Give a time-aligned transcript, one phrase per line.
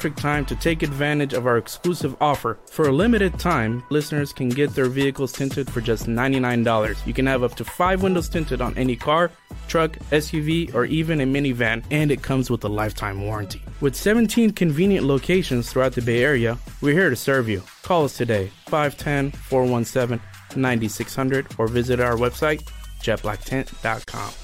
[0.00, 2.58] perfect time to take advantage of our exclusive offer.
[2.70, 7.06] For a limited time, listeners can get their vehicles tinted for just $99.
[7.06, 9.30] You can have up to five windows tinted on any car,
[9.68, 13.60] truck, SUV, or even a minivan, and it comes with a lifetime warranty.
[13.82, 17.62] With 17 convenient locations throughout the Bay Area, we're here to serve you.
[17.82, 20.18] Call us today, 510 417
[20.56, 22.62] 9600, or visit our website,
[23.02, 24.39] jetblacktint.com.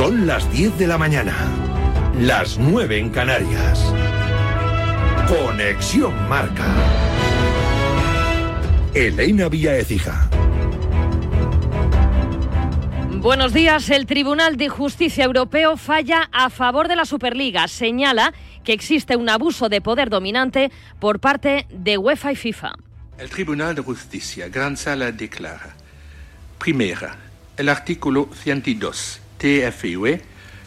[0.00, 1.36] Son las 10 de la mañana,
[2.18, 3.84] las 9 en Canarias.
[5.28, 6.64] Conexión Marca.
[8.94, 10.30] Elena Vía Ecija.
[13.18, 13.90] Buenos días.
[13.90, 17.68] El Tribunal de Justicia Europeo falla a favor de la Superliga.
[17.68, 18.32] Señala
[18.64, 22.72] que existe un abuso de poder dominante por parte de UEFA y FIFA.
[23.18, 25.76] El Tribunal de Justicia, Gran Sala, declara.
[26.58, 27.18] Primera,
[27.58, 30.20] el artículo 102 TFUE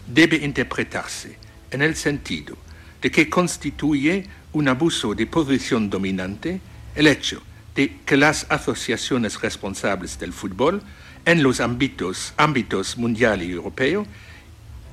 [0.08, 1.38] debe interpretarse
[1.70, 2.58] en el sentido
[3.02, 6.60] de que constituye un abuso de posición dominante
[6.96, 7.42] el hecho
[7.76, 10.82] de que las asociaciones responsables del fútbol
[11.26, 14.06] en los ámbitos, ámbitos mundial y europeo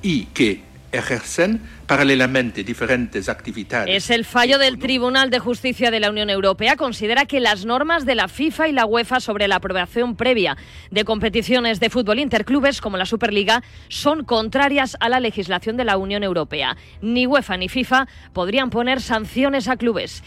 [0.01, 3.93] y que ejercen paralelamente diferentes actividades.
[3.93, 6.75] Es el fallo del Tribunal de Justicia de la Unión Europea.
[6.75, 10.57] Considera que las normas de la FIFA y la UEFA sobre la aprobación previa
[10.89, 15.97] de competiciones de fútbol interclubes como la Superliga son contrarias a la legislación de la
[15.97, 16.77] Unión Europea.
[17.01, 20.23] Ni UEFA ni FIFA podrían poner sanciones a clubes.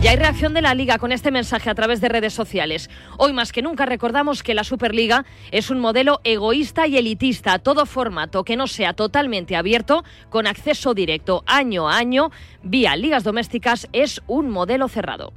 [0.00, 2.90] Ya hay reacción de la Liga con este mensaje a través de redes sociales.
[3.18, 7.58] Hoy más que nunca recordamos que la Superliga es un modelo egoísta y elitista.
[7.58, 12.30] Todo formato que no sea totalmente abierto, con acceso directo año a año,
[12.62, 15.32] vía ligas domésticas, es un modelo cerrado.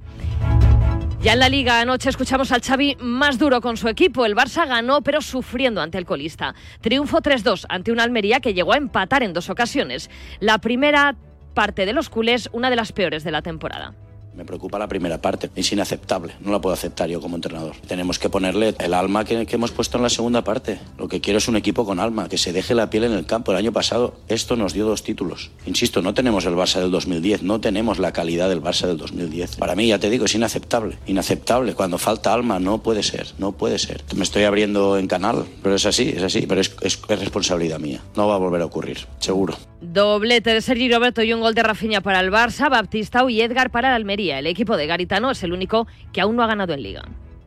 [1.21, 4.25] Ya en la liga anoche escuchamos al Xavi más duro con su equipo.
[4.25, 6.55] El Barça ganó pero sufriendo ante el colista.
[6.79, 10.09] Triunfo 3-2 ante una Almería que llegó a empatar en dos ocasiones.
[10.39, 11.17] La primera
[11.53, 13.95] parte de los culés, una de las peores de la temporada.
[14.39, 17.75] Me preocupa la primera parte, es inaceptable, no la puedo aceptar yo como entrenador.
[17.85, 20.79] Tenemos que ponerle el alma que, hemos puesto en la segunda parte.
[20.97, 23.25] Lo que quiero es un equipo con alma, que se deje la piel en el
[23.25, 23.51] campo.
[23.51, 25.51] El año pasado esto nos dio dos títulos.
[25.65, 29.57] Insisto, no tenemos el Barça del 2010, no tenemos la calidad del Barça del 2010.
[29.57, 31.73] Para mí, ya te digo, es inaceptable, inaceptable.
[31.73, 34.05] Cuando falta alma, no puede ser, no puede ser.
[34.15, 37.99] Me estoy abriendo en canal, pero es así, es así, pero es responsabilidad mía.
[38.15, 39.57] No va a volver a ocurrir, seguro.
[39.81, 43.71] Doblete de Sergi Roberto y un gol de Rafinha para el Barça, Baptista y Edgar
[43.71, 44.28] para el Almería.
[44.31, 47.03] El equipo de Garitano es el único que aún no ha ganado en Liga.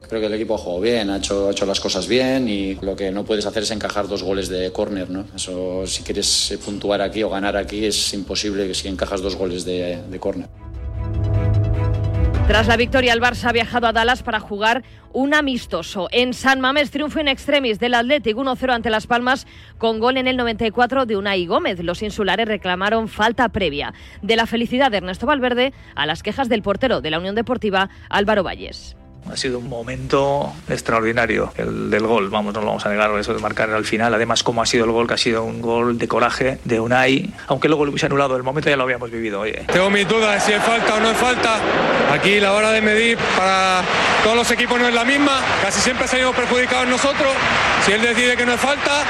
[0.09, 3.11] Creo que el equipo ha jugado bien, ha hecho, las cosas bien y lo que
[3.13, 5.25] no puedes hacer es encajar dos goles de córner, ¿no?
[5.35, 9.65] Eso, si quieres puntuar aquí o ganar aquí, es imposible que si encajas dos goles
[9.65, 10.49] de, de córner.
[12.49, 14.83] Tras la victoria, el Barça ha viajado a Dallas para jugar
[15.13, 16.09] un amistoso.
[16.11, 19.47] En San Mamés, triunfo en extremis del Athletic 1-0 ante Las Palmas
[19.79, 21.81] con gol en el 94 de Unai Gómez.
[21.83, 23.95] Los insulares reclamaron falta previa.
[24.21, 27.89] De la felicidad de Ernesto Valverde a las quejas del portero de la Unión Deportiva,
[28.11, 28.97] Álvaro Valles.
[29.31, 33.33] Ha sido un momento extraordinario el del gol, vamos, no lo vamos a negar, eso
[33.33, 34.13] de marcar al final.
[34.15, 37.33] Además, cómo ha sido el gol, que ha sido un gol de coraje de Unai,
[37.47, 39.41] aunque luego lo hubiese anulado, el momento ya lo habíamos vivido.
[39.41, 39.65] Oye.
[39.73, 41.61] Tengo mis dudas si es falta o no es falta.
[42.13, 43.83] Aquí la hora de medir para
[44.23, 47.33] todos los equipos no es la misma, casi siempre salimos perjudicados nosotros.
[47.85, 49.05] Si él decide que no es falta,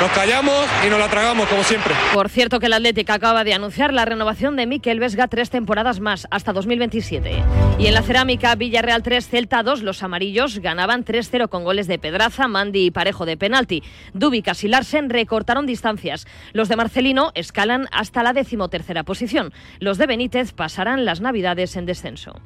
[0.00, 1.94] nos callamos y nos la tragamos, como siempre.
[2.14, 6.00] Por cierto, que el Atlético acaba de anunciar la renovación de Miquel Vesga tres temporadas
[6.00, 7.42] más, hasta 2027.
[7.78, 11.98] Y en la cerámica, Villarreal 3, Celta 2, los amarillos ganaban 3-0 con goles de
[11.98, 13.82] Pedraza, Mandi y Parejo de penalti.
[14.14, 16.26] Dubicas y Larsen recortaron distancias.
[16.52, 19.52] Los de Marcelino escalan hasta la decimotercera posición.
[19.80, 22.40] Los de Benítez pasarán las navidades en descenso.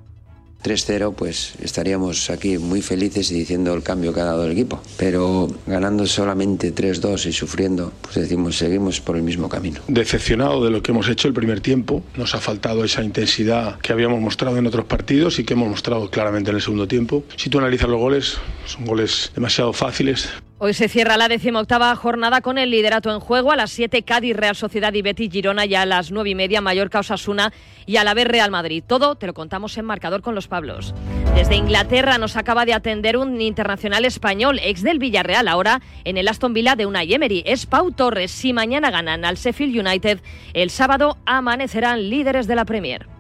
[0.65, 4.81] 3-0, pues estaríamos aquí muy felices y diciendo el cambio que ha dado el equipo.
[4.97, 9.81] Pero ganando solamente 3-2 y sufriendo, pues decimos, seguimos por el mismo camino.
[9.89, 12.03] Decepcionado de lo que hemos hecho el primer tiempo.
[12.17, 16.11] Nos ha faltado esa intensidad que habíamos mostrado en otros partidos y que hemos mostrado
[16.11, 17.25] claramente en el segundo tiempo.
[17.37, 20.29] Si tú analizas los goles, son goles demasiado fáciles.
[20.67, 23.53] Hoy se cierra la decimoctava jornada con el liderato en juego.
[23.53, 26.63] A las 7 Cádiz, Real Sociedad y Betis Girona y a las 9 y media
[26.63, 27.53] Mallorca Osasuna
[27.85, 28.83] y a la vez Real Madrid.
[28.87, 30.95] Todo te lo contamos en marcador con los Pablos.
[31.35, 36.29] Desde Inglaterra nos acaba de atender un internacional español, ex del Villarreal, ahora en el
[36.29, 37.43] Aston Villa de Unai Emery.
[37.45, 38.31] Es Pau Torres.
[38.31, 40.23] Si mañana ganan al Sheffield United,
[40.55, 43.14] el sábado amanecerán líderes de la Premier.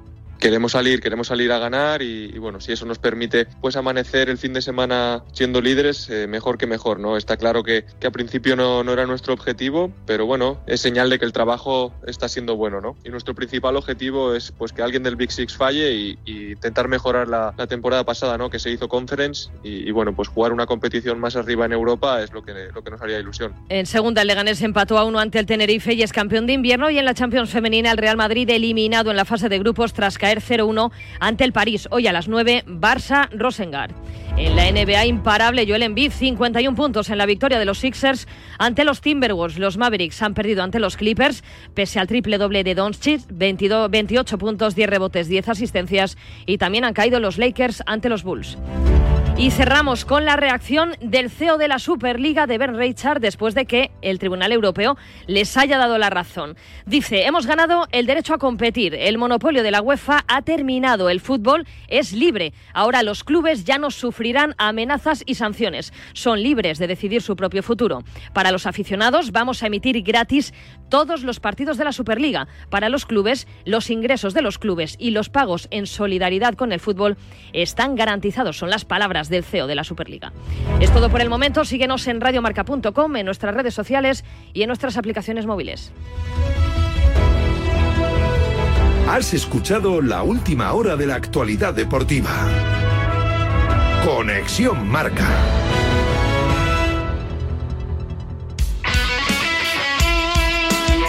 [0.44, 4.37] Queremos salir, queremos salir a ganar y, bueno, si eso nos permite pues amanecer el
[4.37, 7.17] fin de semana siendo líderes, eh, mejor que mejor, ¿no?
[7.17, 11.08] Está claro que, que a principio no, no, era nuestro objetivo, pero bueno, es señal
[11.08, 12.94] de que el trabajo está siendo bueno, ¿no?
[13.05, 17.26] Y nuestro principal objetivo es pues que alguien del Big Six falle y, intentar mejorar
[17.26, 18.50] la, temporada pasada, ¿no?
[18.50, 22.23] Que se hizo Conference y, y, bueno, pues jugar una competición más arriba en Europa
[22.23, 23.55] es lo que, lo que nos haría ilusión.
[23.70, 26.91] En segunda, el Leganés empató a uno ante el Tenerife y es campeón de invierno
[26.91, 30.19] y en la Champions femenina el Real Madrid eliminado en la fase de grupos tras
[30.19, 30.90] caer 0-1
[31.20, 31.88] ante el París.
[31.90, 33.92] Hoy a las 9, Barça-Rosengard.
[34.36, 38.26] En la NBA imparable, Joel Embiid, 51 puntos en la victoria de los Sixers
[38.58, 39.58] ante los Timberwolves.
[39.58, 44.38] Los Mavericks han perdido ante los Clippers, pese al triple doble de Doncic, 22, 28
[44.38, 48.58] puntos, 10 rebotes, 10 asistencias, y también han caído los Lakers ante los Bulls.
[49.36, 53.66] Y cerramos con la reacción del CEO de la Superliga de Ben Reichard después de
[53.66, 54.96] que el Tribunal Europeo
[55.26, 56.56] les haya dado la razón.
[56.86, 61.20] Dice, hemos ganado el derecho a competir, el monopolio de la UEFA ha terminado, el
[61.20, 62.52] fútbol es libre.
[62.72, 64.23] Ahora los clubes ya no sufrirán
[64.58, 68.02] amenazas y sanciones, son libres de decidir su propio futuro.
[68.32, 70.54] Para los aficionados vamos a emitir gratis
[70.88, 72.48] todos los partidos de la Superliga.
[72.70, 76.80] Para los clubes, los ingresos de los clubes y los pagos en solidaridad con el
[76.80, 77.16] fútbol
[77.52, 80.32] están garantizados, son las palabras del CEO de la Superliga.
[80.80, 81.64] Es todo por el momento.
[81.64, 85.92] Síguenos en radiomarca.com, en nuestras redes sociales y en nuestras aplicaciones móviles.
[89.08, 92.83] Has escuchado la última hora de la actualidad deportiva.
[94.04, 95.26] Conexión Marca.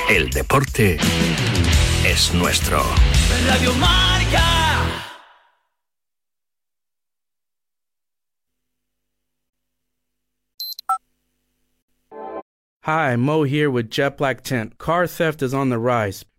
[0.10, 0.98] El deporte
[2.06, 2.82] es nuestro.
[3.50, 4.06] Radio Marca.
[12.84, 14.78] Hi, Mo here with Jet Black Tent.
[14.78, 16.24] Car theft is on the rise.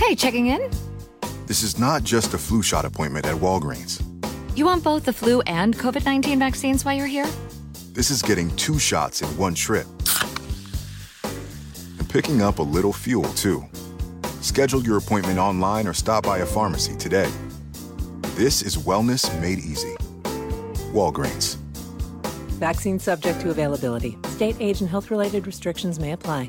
[0.00, 0.70] Hey, checking in?
[1.46, 4.02] This is not just a flu shot appointment at Walgreens.
[4.56, 7.28] You want both the flu and COVID 19 vaccines while you're here?
[7.92, 9.86] This is getting two shots in one trip.
[11.98, 13.62] And picking up a little fuel, too.
[14.40, 17.30] Schedule your appointment online or stop by a pharmacy today.
[18.36, 19.94] This is wellness made easy.
[20.94, 21.56] Walgreens.
[22.58, 24.16] Vaccine subject to availability.
[24.28, 26.48] State age and health related restrictions may apply.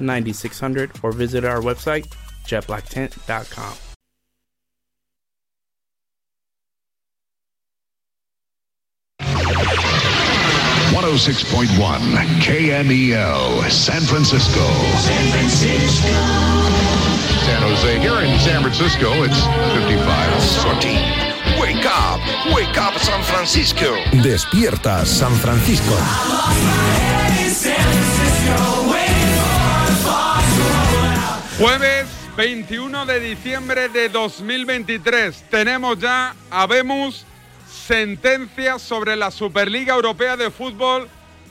[0.00, 2.06] 9600, or visit our website,
[2.46, 3.76] jetblacktent.com.
[10.94, 12.00] One hundred six point one
[12.40, 14.60] KMEL San Francisco.
[15.00, 16.08] San Francisco.
[17.46, 17.98] San Jose.
[17.98, 19.40] Here in San Francisco, it's
[19.74, 20.42] 55.
[20.42, 20.96] Sorty.
[21.60, 22.20] Wake up,
[22.54, 23.96] wake up San Francisco.
[24.22, 25.96] Despierta San Francisco.
[31.62, 35.44] Jueves 21 de diciembre de 2023.
[35.48, 37.24] Tenemos ya, habemos
[37.86, 41.08] sentencia sobre la Superliga Europea de Fútbol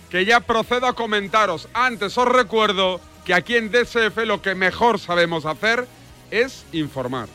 [0.09, 1.69] que ya procedo a comentaros.
[1.73, 5.87] Antes os recuerdo que aquí en DSF lo que mejor sabemos hacer
[6.29, 7.29] es informar.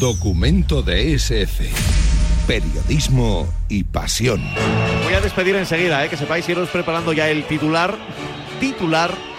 [0.00, 1.70] Documento de SF.
[2.46, 4.42] Periodismo y pasión.
[5.04, 6.10] Voy a despedir enseguida, ¿eh?
[6.10, 7.96] que sepáis iros preparando ya el titular,
[8.60, 9.37] titular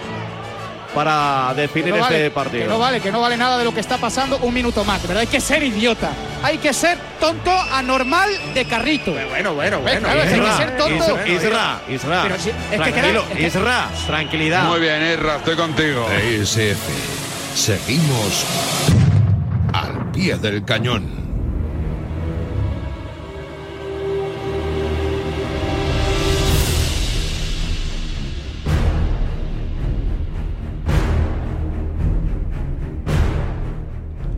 [0.94, 2.62] para definir no vale, este partido.
[2.64, 5.00] Que no vale, que no vale nada de lo que está pasando un minuto más,
[5.02, 5.18] ¿verdad?
[5.18, 6.10] Hay que ser idiota.
[6.42, 9.12] Hay que ser tonto anormal de carrito.
[9.12, 10.00] Bueno, bueno, bueno.
[10.00, 11.18] Claro, hay que ser tonto.
[11.26, 14.64] Isra, Isra, Pero si- es que tranquilo, queda- es que- Isra, tranquilidad.
[14.64, 16.06] Muy bien, Erra, estoy contigo.
[16.10, 16.80] SF.
[17.54, 18.44] Seguimos
[19.72, 21.19] al pie del cañón.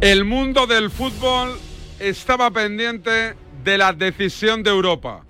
[0.02, 1.56] El mundo del fútbol
[2.00, 5.22] estaba pendiente de la decisión de Europa.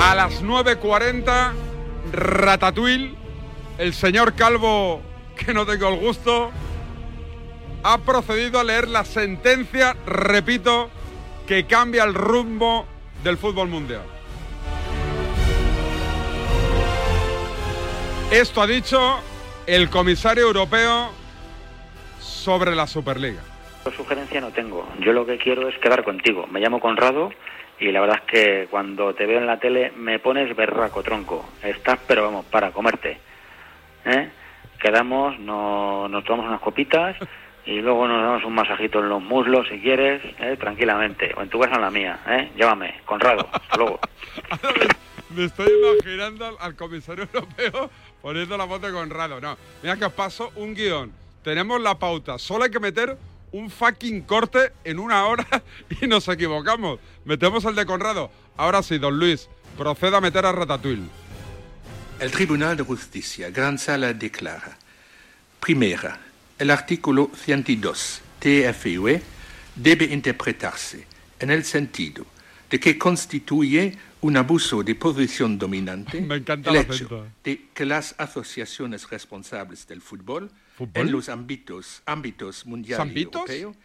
[0.00, 1.52] A las 9.40,
[2.10, 3.14] Ratatouille,
[3.76, 5.02] el señor Calvo,
[5.36, 6.50] que no tengo el gusto,
[7.82, 10.88] ha procedido a leer la sentencia, repito,
[11.46, 12.86] que cambia el rumbo
[13.22, 14.06] del fútbol mundial.
[18.30, 19.20] Esto ha dicho
[19.66, 21.10] el comisario europeo
[22.20, 23.40] sobre la Superliga.
[23.96, 24.86] Sugerencia no tengo.
[25.00, 26.46] Yo lo que quiero es quedar contigo.
[26.46, 27.30] Me llamo Conrado
[27.78, 31.44] y la verdad es que cuando te veo en la tele me pones berraco, tronco.
[31.62, 33.18] Estás, pero vamos, para comerte.
[34.04, 34.28] ¿Eh?
[34.80, 37.16] Quedamos, no, nos tomamos unas copitas
[37.66, 40.56] y luego nos damos un masajito en los muslos si quieres, ¿eh?
[40.58, 41.32] tranquilamente.
[41.36, 42.18] O en tu casa en la mía.
[42.26, 42.50] ¿eh?
[42.56, 43.48] Llévame, Conrado.
[43.52, 44.00] Hasta luego.
[45.30, 47.90] Me estoy imaginando al, al comisario europeo
[48.24, 49.38] poniendo la voz de Conrado.
[49.38, 51.12] No, mira que os paso un guion.
[51.42, 52.38] Tenemos la pauta.
[52.38, 53.18] Solo hay que meter
[53.52, 55.46] un fucking corte en una hora
[56.00, 57.00] y nos equivocamos.
[57.26, 58.30] Metemos el de Conrado.
[58.56, 61.06] Ahora sí, don Luis, proceda a meter a Ratatouille.
[62.18, 64.78] El Tribunal de Justicia, Gran Sala, declara.
[65.60, 66.18] Primera,
[66.58, 69.22] el artículo 102 TFUE
[69.74, 71.06] debe interpretarse
[71.40, 72.24] en el sentido
[72.70, 77.26] de que constituye un abuso de posición dominante Me encanta el el hecho acento.
[77.44, 80.92] de que las asociaciones responsables del fútbol, ¿Fútbol?
[80.96, 83.76] en los ámbitos, ámbitos mundial y europeo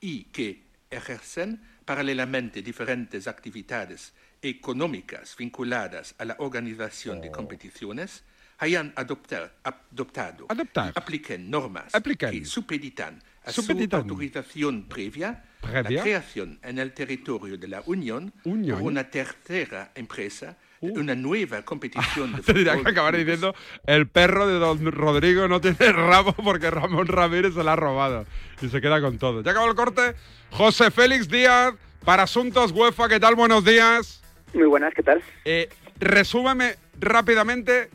[0.00, 7.20] y que ejercen paralelamente diferentes actividades económicas vinculadas a la organización Oh.
[7.22, 8.24] de competiciones,
[8.58, 10.92] hayan adoptar- adoptado Adoptar.
[10.96, 14.02] apliquen normas que supeditan a Supeditan.
[14.02, 15.44] su autorización ¿Previa?
[15.70, 18.78] La creación en el territorio de la Unión Unión.
[18.78, 23.54] por una tercera empresa de una nueva competición de Te dirá fútbol que acabaré diciendo
[23.86, 28.26] el perro de don Rodrigo no tiene rabo porque Ramón Ramírez se la ha robado
[28.60, 29.42] y se queda con todo.
[29.42, 30.14] Ya acabó el corte.
[30.50, 33.08] José Félix Díaz para Asuntos UEFA.
[33.08, 33.36] ¿Qué tal?
[33.36, 34.22] Buenos días.
[34.54, 35.22] Muy buenas, ¿qué tal?
[35.44, 35.68] Eh,
[36.00, 37.88] resúmeme rápidamente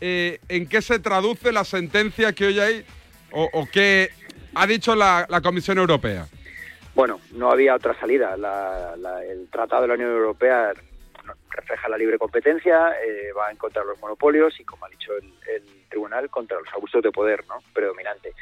[0.00, 2.84] eh, en qué se traduce la sentencia que hoy hay
[3.30, 4.10] o, o qué
[4.54, 6.26] ha dicho la, la Comisión Europea.
[6.94, 8.36] Bueno, no había otra salida.
[8.36, 10.72] La- la- el Tratado de la Unión Europea
[11.50, 15.12] refleja la libre competencia, eh, va en contra de los monopolios y, como ha dicho
[15.16, 17.58] el, tribunal, contra los abusos de poder ¿no?
[17.72, 18.32] predominante.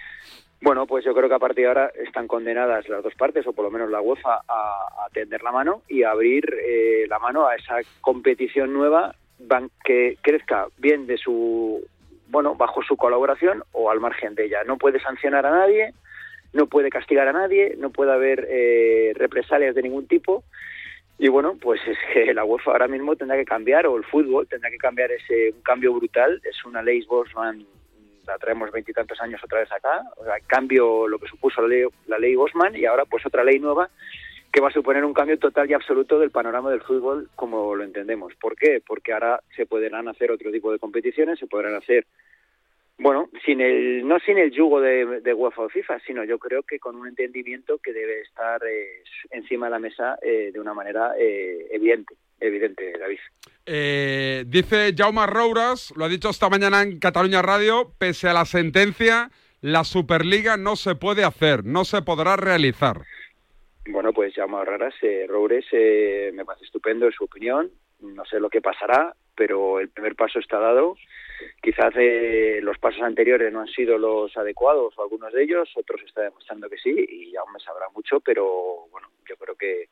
[0.63, 3.53] Bueno, pues yo creo que a partir de ahora están condenadas las dos partes, o
[3.53, 7.47] por lo menos la UEFA, a, tender la mano y a abrir eh, la mano
[7.47, 9.15] a esa competición nueva
[9.85, 11.87] que crezca bien de su,
[12.29, 14.65] bueno, bajo su colaboración o al margen de ella.
[14.65, 15.93] No puede sancionar a nadie,
[16.53, 20.45] no puede castigar a nadie, no puede haber eh, represalias de ningún tipo.
[21.19, 24.47] Y bueno, pues es que la UEFA ahora mismo tendrá que cambiar, o el fútbol
[24.49, 26.41] tendrá que cambiar ese un cambio brutal.
[26.45, 27.65] Es una ley Bosman,
[28.27, 30.03] la traemos veintitantos años otra vez acá.
[30.17, 33.45] O sea, cambio lo que supuso la ley, la ley Bosman y ahora pues otra
[33.45, 33.89] ley nueva
[34.53, 37.85] que va a suponer un cambio total y absoluto del panorama del fútbol como lo
[37.85, 38.35] entendemos.
[38.35, 38.83] ¿Por qué?
[38.87, 42.07] Porque ahora se podrán hacer otro tipo de competiciones, se podrán hacer
[42.99, 46.63] bueno, sin el, no sin el yugo de, de UEFA o FIFA, sino yo creo
[46.63, 50.75] que con un entendimiento que debe estar eh, encima de la mesa eh, de una
[50.75, 53.19] manera eh, evidente, evidente, David.
[53.67, 58.45] Eh, dice Jaume Rouras, lo ha dicho esta mañana en Cataluña Radio, pese a la
[58.45, 59.31] sentencia,
[59.61, 63.03] la Superliga no se puede hacer, no se podrá realizar.
[63.87, 67.71] Bueno, pues raras, eh, Roures eh, me parece estupendo en su opinión,
[68.01, 70.97] no sé lo que pasará, pero el primer paso está dado.
[71.63, 76.01] Quizás eh, los pasos anteriores no han sido los adecuados, o algunos de ellos, otros
[76.03, 79.89] está demostrando que sí, y aún me sabrá mucho, pero bueno, yo creo que,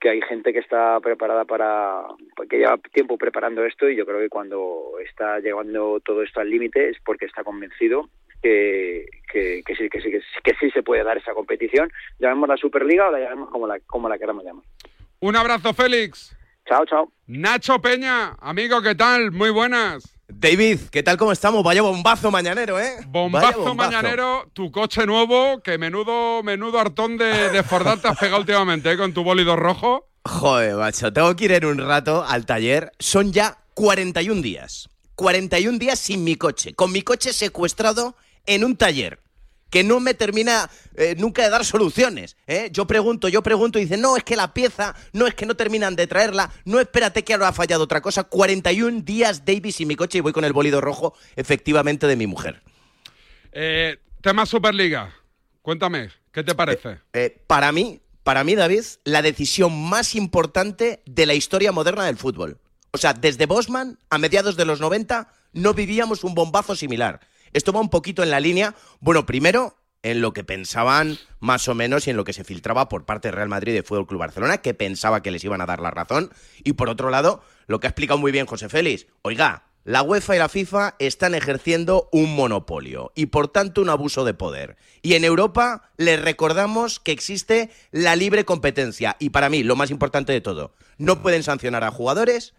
[0.00, 2.04] que hay gente que está preparada para,
[2.48, 6.50] que lleva tiempo preparando esto, y yo creo que cuando está llegando todo esto al
[6.50, 8.08] límite es porque está convencido
[8.42, 11.92] que, que, que sí, que, sí, que, sí, que sí se puede dar esa competición.
[12.18, 14.64] Llamemos la Superliga o la llamemos como la, como la queramos llamar.
[15.20, 16.36] Un abrazo, Félix.
[16.66, 17.12] Chao, chao.
[17.26, 19.32] Nacho Peña, amigo, ¿qué tal?
[19.32, 20.19] Muy buenas.
[20.32, 21.16] David, ¿qué tal?
[21.16, 21.62] ¿Cómo estamos?
[21.62, 22.96] Vaya bombazo mañanero, ¿eh?
[23.08, 28.40] Bombazo, mañanero, tu coche nuevo, que menudo, menudo hartón de, de Fordal te has pegado
[28.40, 28.96] últimamente, ¿eh?
[28.96, 30.08] Con tu bólido rojo.
[30.24, 32.92] Joder, macho, tengo que ir en un rato al taller.
[32.98, 34.88] Son ya 41 días.
[35.16, 36.74] 41 días sin mi coche.
[36.74, 39.20] Con mi coche secuestrado en un taller.
[39.70, 42.36] Que no me termina eh, nunca de dar soluciones.
[42.46, 42.68] ¿eh?
[42.72, 45.54] Yo pregunto, yo pregunto y dicen, no, es que la pieza, no es que no
[45.54, 48.24] terminan de traerla, no espérate que ahora ha fallado otra cosa.
[48.24, 52.26] 41 días Davis y mi coche y voy con el bolido rojo, efectivamente, de mi
[52.26, 52.62] mujer.
[53.52, 55.14] Eh, tema Superliga.
[55.62, 56.98] Cuéntame, ¿qué te parece?
[57.12, 62.16] Eh, para mí, para mí, David, la decisión más importante de la historia moderna del
[62.16, 62.58] fútbol.
[62.92, 67.20] O sea, desde Bosman a mediados de los 90 no vivíamos un bombazo similar.
[67.52, 71.74] Esto va un poquito en la línea, bueno, primero en lo que pensaban más o
[71.74, 74.06] menos y en lo que se filtraba por parte de Real Madrid y de Fútbol
[74.06, 76.30] Club Barcelona, que pensaba que les iban a dar la razón.
[76.64, 80.36] Y por otro lado, lo que ha explicado muy bien José Félix, oiga, la UEFA
[80.36, 84.76] y la FIFA están ejerciendo un monopolio y por tanto un abuso de poder.
[85.00, 89.90] Y en Europa les recordamos que existe la libre competencia y para mí lo más
[89.90, 92.54] importante de todo, no pueden sancionar a jugadores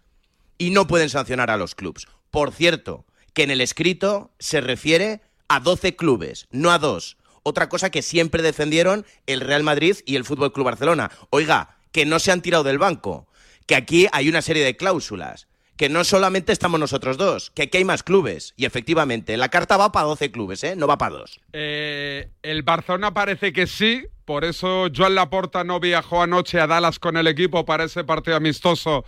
[0.58, 2.06] y no pueden sancionar a los clubes.
[2.30, 7.16] Por cierto, que en el escrito se refiere a 12 clubes, no a dos.
[7.42, 11.10] Otra cosa que siempre defendieron el Real Madrid y el Fútbol Club Barcelona.
[11.30, 13.26] Oiga, que no se han tirado del banco,
[13.66, 17.78] que aquí hay una serie de cláusulas que no solamente estamos nosotros dos, que aquí
[17.78, 18.54] hay más clubes.
[18.56, 20.76] Y efectivamente, la carta va para 12 clubes, ¿eh?
[20.76, 21.40] No va para dos.
[21.52, 26.98] Eh, el Barcelona parece que sí, por eso Joan Laporta no viajó anoche a Dallas
[26.98, 29.04] con el equipo para ese partido amistoso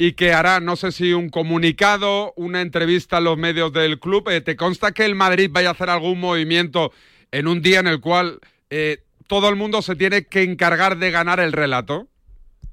[0.00, 4.30] y que hará, no sé si un comunicado, una entrevista a los medios del club.
[4.30, 6.90] Eh, ¿Te consta que el Madrid vaya a hacer algún movimiento
[7.30, 8.40] en un día en el cual
[8.70, 12.08] eh, todo el mundo se tiene que encargar de ganar el relato?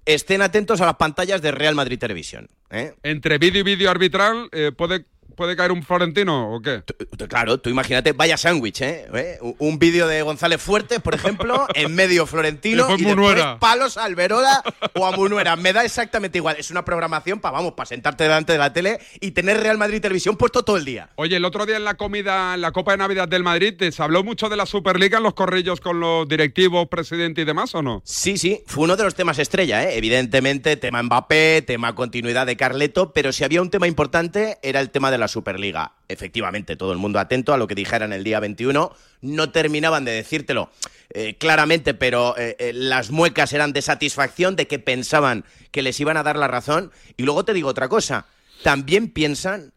[0.07, 2.47] estén atentos a las pantallas de Real Madrid Televisión.
[2.71, 2.93] ¿eh?
[3.03, 5.05] Entre vídeo y vídeo arbitral, eh, ¿puede
[5.37, 6.81] ¿Puede caer un florentino o qué?
[7.29, 9.05] Claro, tú imagínate, vaya sándwich, ¿eh?
[9.13, 9.37] ¿Eh?
[9.59, 14.63] Un vídeo de González Fuertes, por ejemplo, en medio florentino y, después palos a Alberola
[14.95, 15.55] o a Munuera.
[15.55, 16.55] Me da exactamente igual.
[16.57, 20.01] Es una programación para, vamos, para sentarte delante de la tele y tener Real Madrid
[20.01, 21.09] Televisión puesto todo el día.
[21.17, 24.01] Oye, el otro día en la comida, en la Copa de Navidad del Madrid, ¿se
[24.01, 27.83] habló mucho de la Superliga en los corrillos con los directivos, presidente y demás o
[27.83, 28.01] no?
[28.05, 29.97] Sí, sí, fue uno de los temas estrella, ¿eh?
[29.99, 34.89] Evidentemente, tema Mbappé, tema continuidad de Carleto, pero si había un tema importante era el
[34.89, 35.93] tema de la Superliga.
[36.07, 38.95] Efectivamente, todo el mundo atento a lo que dijeran el día 21.
[39.21, 40.69] No terminaban de decírtelo
[41.09, 45.99] eh, claramente, pero eh, eh, las muecas eran de satisfacción, de que pensaban que les
[45.99, 46.91] iban a dar la razón.
[47.15, 48.27] Y luego te digo otra cosa,
[48.63, 49.73] también piensan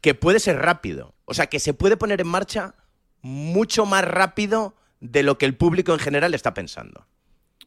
[0.00, 1.14] que puede ser rápido.
[1.24, 2.74] O sea, que se puede poner en marcha
[3.22, 7.06] mucho más rápido de lo que el público en general está pensando.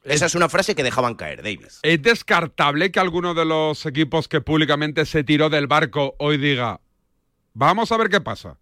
[0.03, 1.67] Esa es una frase que dejaban caer, David.
[1.81, 6.81] ¿Es descartable que alguno de los equipos que públicamente se tiró del barco hoy diga,
[7.53, 8.57] Vamos a ver qué pasa.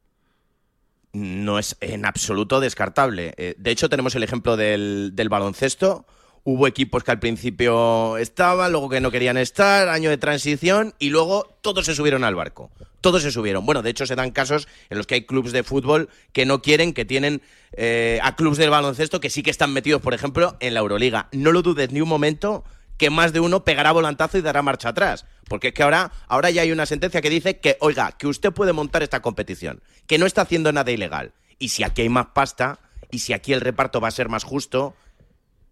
[1.14, 3.34] No es en absoluto descartable.
[3.38, 6.06] Eh, de hecho, tenemos el ejemplo del, baloncesto.
[6.44, 11.10] Hubo equipos que al principio estaban, luego que no querían estar, año de transición, y
[11.10, 12.72] luego todos se subieron al barco.
[13.00, 13.66] Todos se subieron.
[13.66, 16.62] Bueno, de hecho se dan casos en los que hay clubes de fútbol que no
[16.62, 17.42] quieren, que tienen
[17.74, 21.30] eh, a clubes del baloncesto que sí que están metidos, por ejemplo, en la Euroliga.
[21.32, 22.64] No lo dudes ni un momento
[22.98, 25.26] que más de uno pegará volantazo y dará marcha atrás.
[25.52, 28.54] Porque es que ahora, ahora ya hay una sentencia que dice que, oiga, que usted
[28.54, 31.34] puede montar esta competición, que no está haciendo nada ilegal.
[31.60, 32.80] Y si aquí hay más pasta,
[33.12, 34.96] y si aquí el reparto va a ser más justo,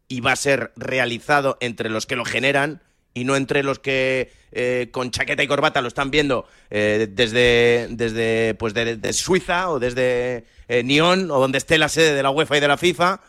[0.10, 2.82] y va a ser realizado entre los que lo generan,
[3.14, 7.88] y no entre los que eh, con chaqueta y corbata lo están viendo eh, desde,
[7.92, 12.32] desde, pues de, Suiza o desde eh, Nyon o donde esté la sede de la
[12.32, 13.22] UEFA y de la FIFA,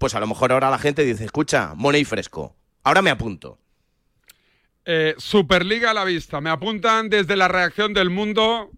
[0.00, 3.59] pues a lo mejor ahora la gente dice, escucha, money fresco, Ahora me apunto.
[4.92, 6.40] Eh, Superliga a la vista.
[6.40, 8.72] Me apuntan desde la reacción del mundo.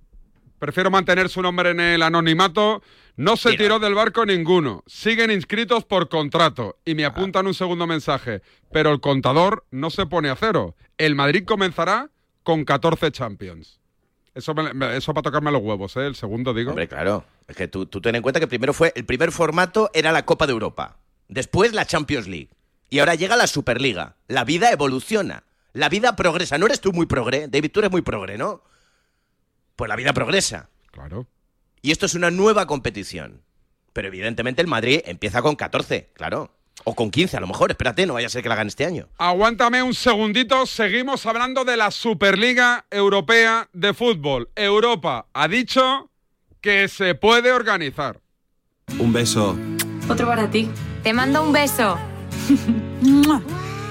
[0.59, 2.83] Prefiero mantener su nombre en el anonimato.
[3.17, 4.85] No se tiró del barco ninguno.
[4.87, 6.77] Siguen inscritos por contrato.
[6.85, 8.43] Y me apuntan un segundo mensaje.
[8.71, 10.77] Pero el contador no se pone a cero.
[10.99, 12.11] El Madrid comenzará
[12.43, 13.81] con 14 Champions.
[14.35, 14.55] Eso,
[14.93, 16.07] eso para tocarme los huevos, ¿eh?
[16.07, 16.73] El segundo, digo.
[16.73, 17.25] Hombre, claro.
[17.49, 18.93] Es que tú, tú ten en cuenta que primero fue.
[18.95, 20.99] El primer formato era la Copa de Europa.
[21.29, 22.51] Después la Champions League.
[22.91, 24.17] Y ahora llega la Superliga.
[24.29, 25.45] La vida evoluciona.
[25.73, 26.59] La vida progresa.
[26.59, 27.49] ¿No eres tú muy progre?
[27.49, 28.63] David, tú eres muy progre, ¿no?
[29.77, 30.69] Pues la vida progresa.
[30.91, 31.27] Claro.
[31.81, 33.43] Y esto es una nueva competición.
[33.93, 36.51] Pero evidentemente el Madrid empieza con 14, claro.
[36.85, 37.71] O con 15, a lo mejor.
[37.71, 39.09] Espérate, no vaya a ser que la hagan este año.
[39.19, 40.67] Aguántame un segundito.
[40.67, 44.51] Seguimos hablando de la Superliga Europea de Fútbol.
[44.57, 46.11] Europa ha dicho
[46.61, 48.21] que se puede organizar.
[48.99, 49.57] Un beso.
[50.09, 50.69] Otro para ti.
[51.03, 51.99] Te mando un beso.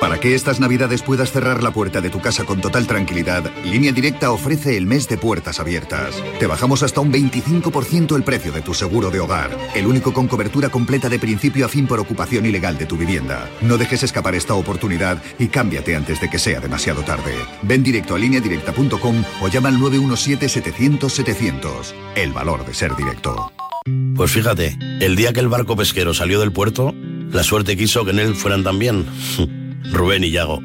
[0.00, 3.92] Para que estas navidades puedas cerrar la puerta de tu casa con total tranquilidad, Línea
[3.92, 6.14] Directa ofrece el mes de puertas abiertas.
[6.38, 10.26] Te bajamos hasta un 25% el precio de tu seguro de hogar, el único con
[10.26, 13.46] cobertura completa de principio a fin por ocupación ilegal de tu vivienda.
[13.60, 17.34] No dejes escapar esta oportunidad y cámbiate antes de que sea demasiado tarde.
[17.60, 21.92] Ven directo a lineadirecta.com o llama al 917-700-700.
[22.16, 23.52] El valor de ser directo.
[24.16, 26.94] Pues fíjate, el día que el barco pesquero salió del puerto,
[27.30, 29.04] la suerte quiso que en él fueran también.
[29.92, 30.60] Rubén y Yago.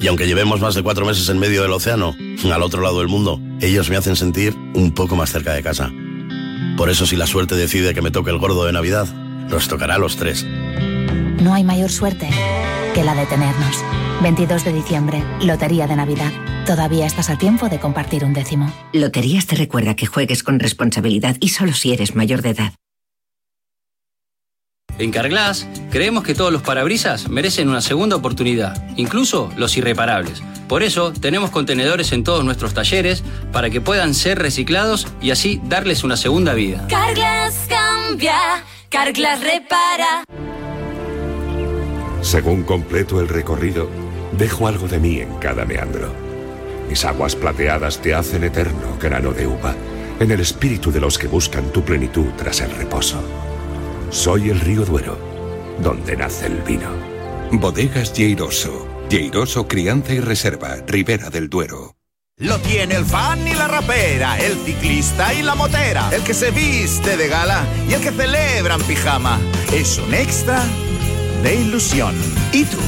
[0.00, 2.16] Y aunque llevemos más de cuatro meses en medio del océano,
[2.50, 5.92] al otro lado del mundo, Ellos me hacen sentir un poco más cerca de casa.
[6.78, 9.06] Por eso si la suerte decide que me toque el gordo de Navidad,
[9.50, 10.46] nos tocará a los tres.
[11.42, 12.30] No hay mayor suerte
[12.94, 13.84] que la de tenernos.
[14.22, 16.32] 22 de diciembre, Lotería de Navidad.
[16.66, 18.72] Todavía estás a tiempo de compartir un décimo.
[18.92, 22.72] Loterías te recuerda que juegues con responsabilidad y solo si eres mayor de edad.
[25.00, 30.42] En Carglass creemos que todos los parabrisas merecen una segunda oportunidad, incluso los irreparables.
[30.68, 35.58] Por eso tenemos contenedores en todos nuestros talleres para que puedan ser reciclados y así
[35.64, 36.86] darles una segunda vida.
[36.90, 40.24] Carglass cambia, Carglass repara.
[42.20, 43.88] Según completo el recorrido,
[44.32, 46.12] dejo algo de mí en cada meandro.
[46.90, 49.74] Mis aguas plateadas te hacen eterno grano de uva,
[50.20, 53.49] en el espíritu de los que buscan tu plenitud tras el reposo.
[54.10, 55.16] Soy el río Duero,
[55.80, 56.90] donde nace el vino.
[57.52, 58.88] Bodegas Lleiroso.
[59.08, 61.94] Lleiroso Crianza y Reserva, Ribera del Duero.
[62.38, 66.50] Lo tiene el fan y la rapera, el ciclista y la motera, el que se
[66.50, 69.38] viste de gala y el que celebra en pijama.
[69.72, 70.64] Es un extra
[71.44, 72.16] de ilusión.
[72.52, 72.78] ¿Y tú?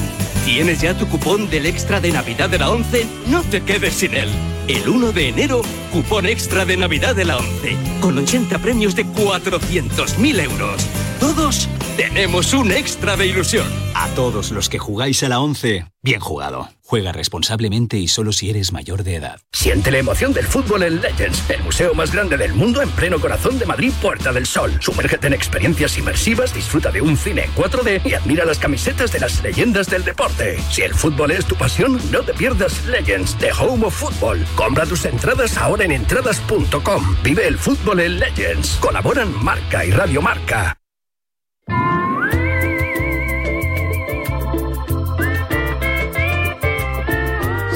[0.45, 3.07] ¿Tienes ya tu cupón del extra de Navidad de la 11?
[3.29, 4.29] No te quedes sin él.
[4.67, 9.07] El 1 de enero, cupón extra de Navidad de la 11, con 80 premios de
[9.07, 10.89] 400.000 euros.
[11.23, 13.69] Todos tenemos un extra de ilusión.
[13.95, 16.69] A todos los que jugáis a la 11, bien jugado.
[16.83, 19.39] Juega responsablemente y solo si eres mayor de edad.
[19.53, 23.21] Siente la emoción del fútbol en Legends, el museo más grande del mundo en pleno
[23.21, 24.73] corazón de Madrid, Puerta del Sol.
[24.81, 29.21] Sumérgete en experiencias inmersivas, disfruta de un cine en 4D y admira las camisetas de
[29.21, 30.59] las leyendas del deporte.
[30.71, 34.45] Si el fútbol es tu pasión, no te pierdas Legends, The Home of Football.
[34.57, 37.17] Compra tus entradas ahora en entradas.com.
[37.23, 38.77] Vive el fútbol en Legends.
[38.81, 40.77] Colaboran Marca y Radio Marca.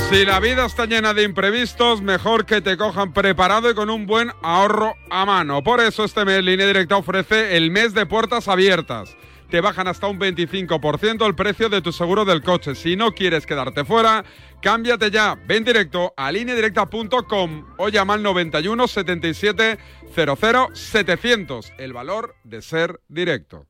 [0.09, 4.07] Si la vida está llena de imprevistos, mejor que te cojan preparado y con un
[4.07, 5.65] buen ahorro a mano.
[5.65, 9.17] Por eso este mes Línea Directa ofrece el mes de puertas abiertas.
[9.51, 12.77] Te bajan hasta un 25% el precio de tu seguro del coche.
[12.77, 14.25] Si no quieres quedarte fuera,
[14.63, 15.37] cámbiate ya.
[15.45, 19.79] Ven directo a lineadirecta.com o llama al 91 77
[20.15, 21.73] 00 700.
[21.79, 23.67] El valor de ser directo.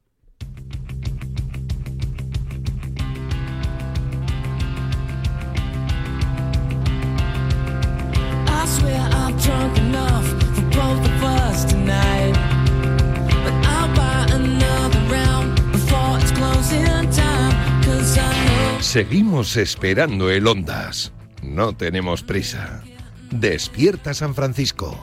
[18.80, 21.12] Seguimos esperando el Ondas.
[21.42, 22.82] No tenemos prisa.
[23.30, 24.98] Despierta San Francisco.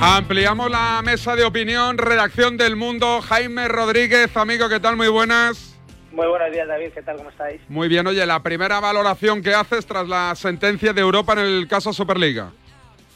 [0.00, 3.20] Ampliamos la mesa de opinión, redacción del mundo.
[3.20, 4.96] Jaime Rodríguez, amigo, ¿qué tal?
[4.96, 5.77] Muy buenas.
[6.10, 6.90] Muy buenos días, David.
[6.94, 7.16] ¿Qué tal?
[7.16, 7.60] ¿Cómo estáis?
[7.68, 8.06] Muy bien.
[8.06, 12.50] Oye, la primera valoración que haces tras la sentencia de Europa en el caso Superliga.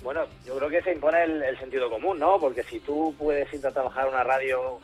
[0.03, 2.39] Bueno, yo creo que se impone el, sentido común, ¿no?
[2.39, 4.79] Porque si tú puedes ir a trabajar una radio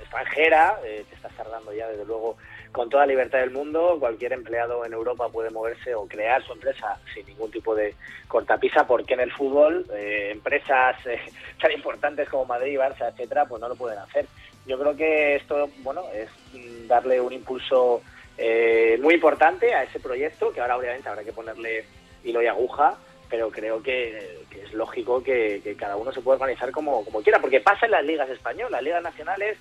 [0.00, 2.36] extranjera, eh, te estás tardando ya, desde luego,
[2.72, 3.96] con toda libertad del mundo.
[3.98, 7.94] Cualquier empleado en Europa puede moverse o crear su empresa sin ningún tipo de
[8.28, 11.20] cortapisa, porque en el fútbol eh, empresas eh,
[11.60, 14.26] tan importantes como Madrid, Barça, etcétera, pues no lo pueden hacer.
[14.70, 16.28] Yo creo que esto, bueno, es
[16.86, 18.02] darle un impulso
[18.38, 21.84] eh, muy importante a ese proyecto, que ahora obviamente habrá que ponerle
[22.22, 22.96] hilo y aguja,
[23.28, 27.58] pero creo que, es lógico que, cada uno se pueda organizar como, como quiera, porque
[27.58, 29.58] pasa en las ligas españolas, las ligas nacionales,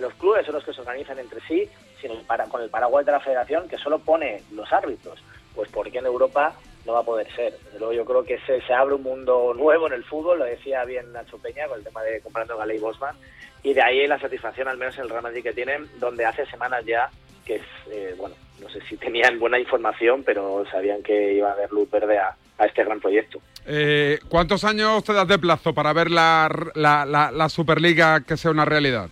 [0.00, 1.68] los clubes son los que se organizan entre sí,
[2.00, 2.12] sin
[2.48, 5.22] con el paraguas de la federación que solo pone los árbitros.
[5.54, 6.54] Pues porque en Europa
[6.86, 7.58] no va a poder ser.
[7.78, 10.84] luego yo creo que se, se, abre un mundo nuevo en el fútbol, lo decía
[10.84, 13.16] bien Nacho Peña con el tema de comparando Galey y Bosman,
[13.62, 16.46] y de ahí la satisfacción, al menos en el Real Madrid que tienen, donde hace
[16.46, 17.10] semanas ya
[17.44, 21.52] que es, eh, bueno, no sé si tenían buena información, pero sabían que iba a
[21.52, 23.38] haber luz verde a, este gran proyecto.
[23.66, 28.64] Eh, ¿Cuántos años te das de plazo para ver la, la, Superliga que sea una
[28.64, 29.10] realidad?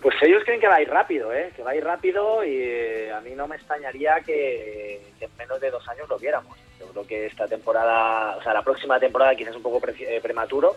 [0.00, 1.52] Pues ellos creen que va a ir rápido, ¿eh?
[1.54, 5.60] que va a ir rápido y eh, a mí no me extrañaría que, en menos
[5.60, 6.56] de dos años lo viéramos.
[6.78, 9.80] Yo creo que esta temporada, o sea, la próxima temporada quizás un poco
[10.22, 10.76] prematuro,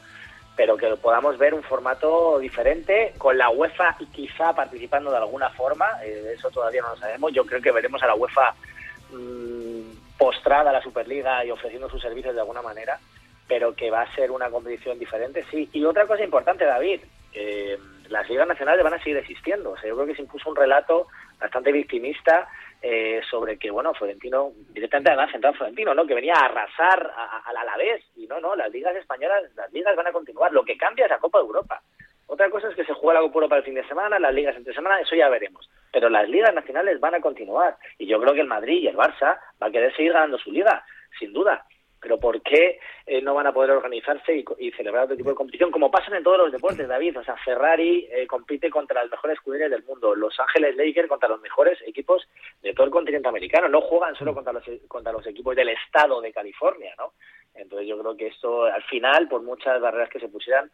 [0.58, 5.88] pero que podamos ver un formato diferente con la UEFA quizá participando de alguna forma,
[6.04, 7.32] eh, eso todavía no lo sabemos.
[7.32, 8.54] Yo creo que veremos a la UEFA
[9.12, 13.00] mm, postrada a la Superliga y ofreciendo sus servicios de alguna manera,
[13.48, 15.70] pero que va a ser una competición diferente, sí.
[15.72, 17.00] Y otra cosa importante, David,
[17.34, 17.78] eh,
[18.10, 19.72] las ligas nacionales van a seguir existiendo.
[19.72, 21.08] O sea, yo creo que se impuso un relato
[21.40, 22.48] bastante victimista
[22.82, 26.06] eh, sobre que, bueno, Florentino, directamente además centrado Florentino, ¿no?
[26.06, 27.12] Que venía a arrasar
[27.46, 28.04] al Alavés.
[28.16, 30.52] Y no, no, las ligas españolas, las ligas van a continuar.
[30.52, 31.82] Lo que cambia es la Copa de Europa.
[32.28, 34.56] Otra cosa es que se juega la Copa Europa el fin de semana, las ligas
[34.56, 35.70] entre semana, eso ya veremos.
[35.92, 38.98] pero las ligas nacionales van a continuar y yo creo que el Madrid y el
[38.98, 40.84] Barça va a querer seguir ganando su liga,
[41.20, 41.66] sin duda.
[42.04, 45.72] Pero ¿por qué eh, no van a poder organizarse y, celebrar otro tipo de competición?
[45.72, 47.18] Como pasan en todos los deportes, David.
[47.18, 50.14] O sea, Ferrari eh, compite contra las mejores escuderías del mundo.
[50.14, 52.28] Los Ángeles Lakers contra los mejores equipos
[52.62, 53.70] de todo el continente americano.
[53.70, 57.14] No juegan solo contra los, contra los equipos del estado de California, ¿no?
[57.56, 60.70] Entonces yo creo que esto, al final, por muchas barreras que se pusieran,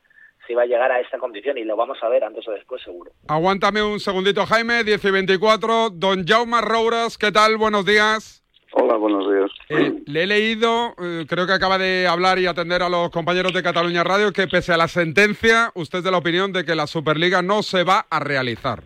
[0.48, 2.82] se iba a llegar a esta condición y lo vamos a ver antes o después
[2.82, 3.12] seguro.
[3.28, 5.90] Aguántame un segundito, Jaime, 10 y 24.
[5.92, 7.58] Don Jaume Rouras, ¿qué tal?
[7.58, 8.39] Buenos días.
[8.72, 9.52] Hola, buenos días.
[9.70, 13.52] Eh, le he leído, eh, creo que acaba de hablar y atender a los compañeros
[13.54, 16.76] de Cataluña Radio, que pese a la sentencia, usted es de la opinión de que
[16.76, 18.84] la Superliga no se va a realizar.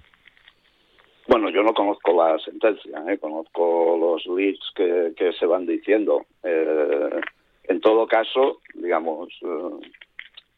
[1.27, 3.17] Bueno, yo no conozco la sentencia, ¿eh?
[3.17, 6.25] conozco los leads que, que se van diciendo.
[6.43, 9.29] en todo caso, digamos,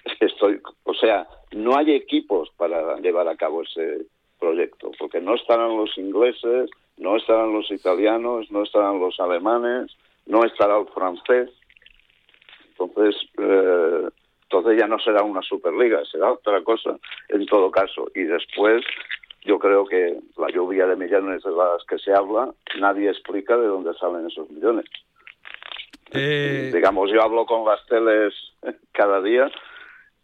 [0.19, 4.05] estoy, o sea, no hay equipos para llevar a cabo ese
[4.39, 10.43] proyecto, porque no estarán los ingleses, no estarán los italianos, no estarán los alemanes, no
[10.43, 11.49] estará el francés.
[12.77, 14.09] Entonces, eh,
[14.43, 16.97] entonces ya no será una Superliga, será otra cosa
[17.29, 18.07] en todo caso.
[18.15, 18.83] Y después,
[19.43, 23.67] yo creo que la lluvia de millones de las que se habla, nadie explica de
[23.67, 24.85] dónde salen esos millones.
[26.11, 28.33] Eh, Digamos, yo hablo con las teles
[28.93, 29.51] cada día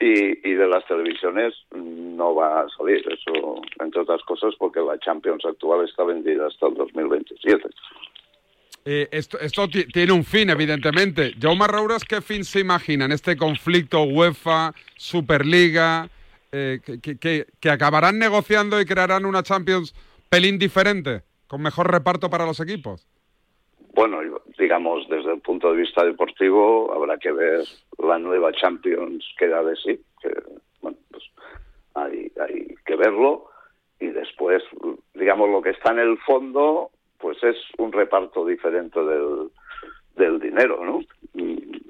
[0.02, 5.46] y, de las televisiones no va a salir eso, entre otras cosas, porque la Champions
[5.46, 7.70] actual está vendida hasta el 2027.
[8.84, 11.34] Eh, esto, esto tiene un fin, evidentemente.
[11.40, 16.10] Jaume Rouras, ¿qué fin se imagina en este conflicto UEFA, Superliga,
[16.52, 19.94] eh, que, acabarán negociando y crearán una Champions
[20.30, 23.08] pelín diferente, con mejor reparto para los equipos?
[23.94, 24.20] Bueno,
[24.58, 27.62] digamos, desde el punto de vista deportivo, habrá que ver
[27.98, 30.30] la nueva Champions que da de sí, que,
[30.82, 31.24] bueno, pues
[31.96, 33.50] hay, hay que verlo,
[34.00, 34.64] y después,
[35.14, 39.50] digamos, lo que está en el fondo, pues es un reparto diferente del,
[40.16, 41.02] del dinero, ¿no?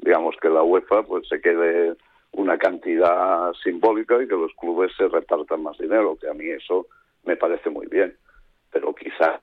[0.02, 1.96] digamos que la UEFA pues se quede
[2.34, 6.88] una cantidad simbólica y que los clubes se repartan más dinero, que a mí eso
[7.24, 8.16] me parece muy bien,
[8.72, 9.40] pero quizá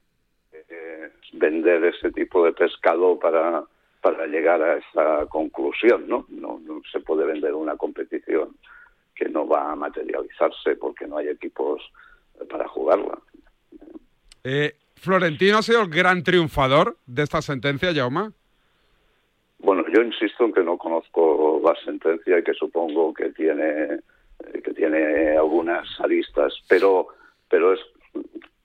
[0.71, 3.65] eh, vender ese tipo de pescado para,
[4.01, 6.27] para llegar a esa conclusión, ¿no?
[6.29, 6.61] ¿no?
[6.91, 8.57] se puede vender una competición
[9.15, 11.83] que no va a materializarse porque no hay equipos
[12.49, 13.19] para jugarla.
[14.45, 18.31] Eh, ¿Florentino ha sido el gran triunfador de esta sentencia, Jaume?
[19.59, 24.01] Bueno, yo insisto en que no conozco la sentencia y que supongo que tiene
[24.63, 27.09] que tiene algunas aristas, pero
[27.49, 27.81] pero es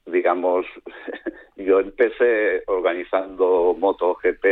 [0.06, 0.66] digamos,
[1.56, 4.46] yo empecé organizando MotoGP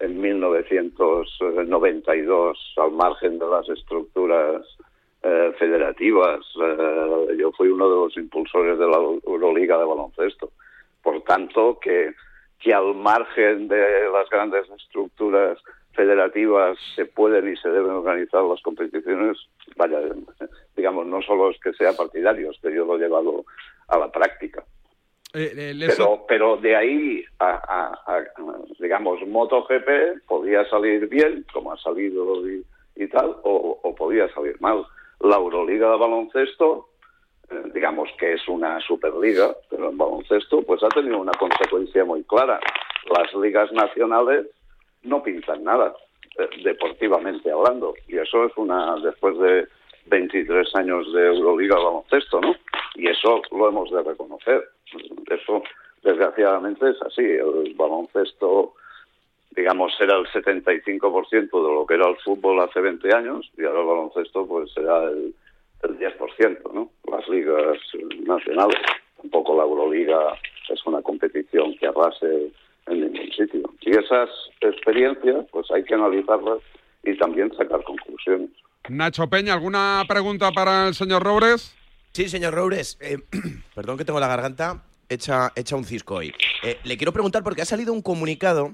[0.00, 4.64] en 1992 al margen de las estructuras
[5.22, 6.40] eh, federativas.
[6.62, 10.52] Eh, yo fui uno de los impulsores de la Euroliga de baloncesto.
[11.02, 12.14] Por tanto, que,
[12.60, 15.58] que al margen de las grandes estructuras
[15.98, 19.36] federativas se pueden y se deben organizar las competiciones,
[19.76, 19.98] vaya,
[20.76, 23.44] digamos, no solo es que sea partidario, es que yo lo he llevado
[23.88, 24.62] a la práctica.
[25.34, 28.22] Eh, eh, pero, pero de ahí a,
[28.78, 34.86] digamos, MotoGP podía salir bien, como ha salido y, tal, o, podía salir mal.
[35.18, 36.90] La Euroliga de baloncesto,
[37.50, 42.22] eh, digamos que es una superliga, pero en baloncesto, pues ha tenido una consecuencia muy
[42.22, 42.60] clara.
[43.10, 44.46] Las ligas nacionales
[45.02, 45.94] no pintan nada,
[46.62, 49.66] deportivamente hablando, y eso es una, después de
[50.06, 52.54] 23 años de Euroliga baloncesto, ¿no?
[52.94, 54.68] Y eso lo hemos de reconocer
[55.30, 55.62] eso,
[56.02, 57.22] desgraciadamente, es así.
[57.22, 58.74] El baloncesto,
[59.50, 63.80] digamos, era el 75% de lo que era el fútbol hace 20 años y ahora
[63.80, 65.34] el baloncesto pues será el,
[65.82, 66.90] el 10%, ¿no?
[67.10, 67.78] Las ligas
[68.20, 68.80] nacionales.
[69.20, 72.52] Tampoco la Euroliga es una competición que arrase
[72.90, 73.72] en ningún sitio.
[73.80, 74.28] Y esas
[74.60, 76.58] experiencias, pues hay que analizarlas
[77.04, 78.50] y también sacar conclusiones.
[78.88, 81.76] Nacho Peña, ¿alguna pregunta para el señor Roures?
[82.12, 82.98] Sí, señor Roures.
[83.00, 83.18] Eh,
[83.74, 86.32] perdón que tengo la garganta hecha, hecha un cisco hoy.
[86.62, 88.72] Eh, le quiero preguntar porque ha salido un comunicado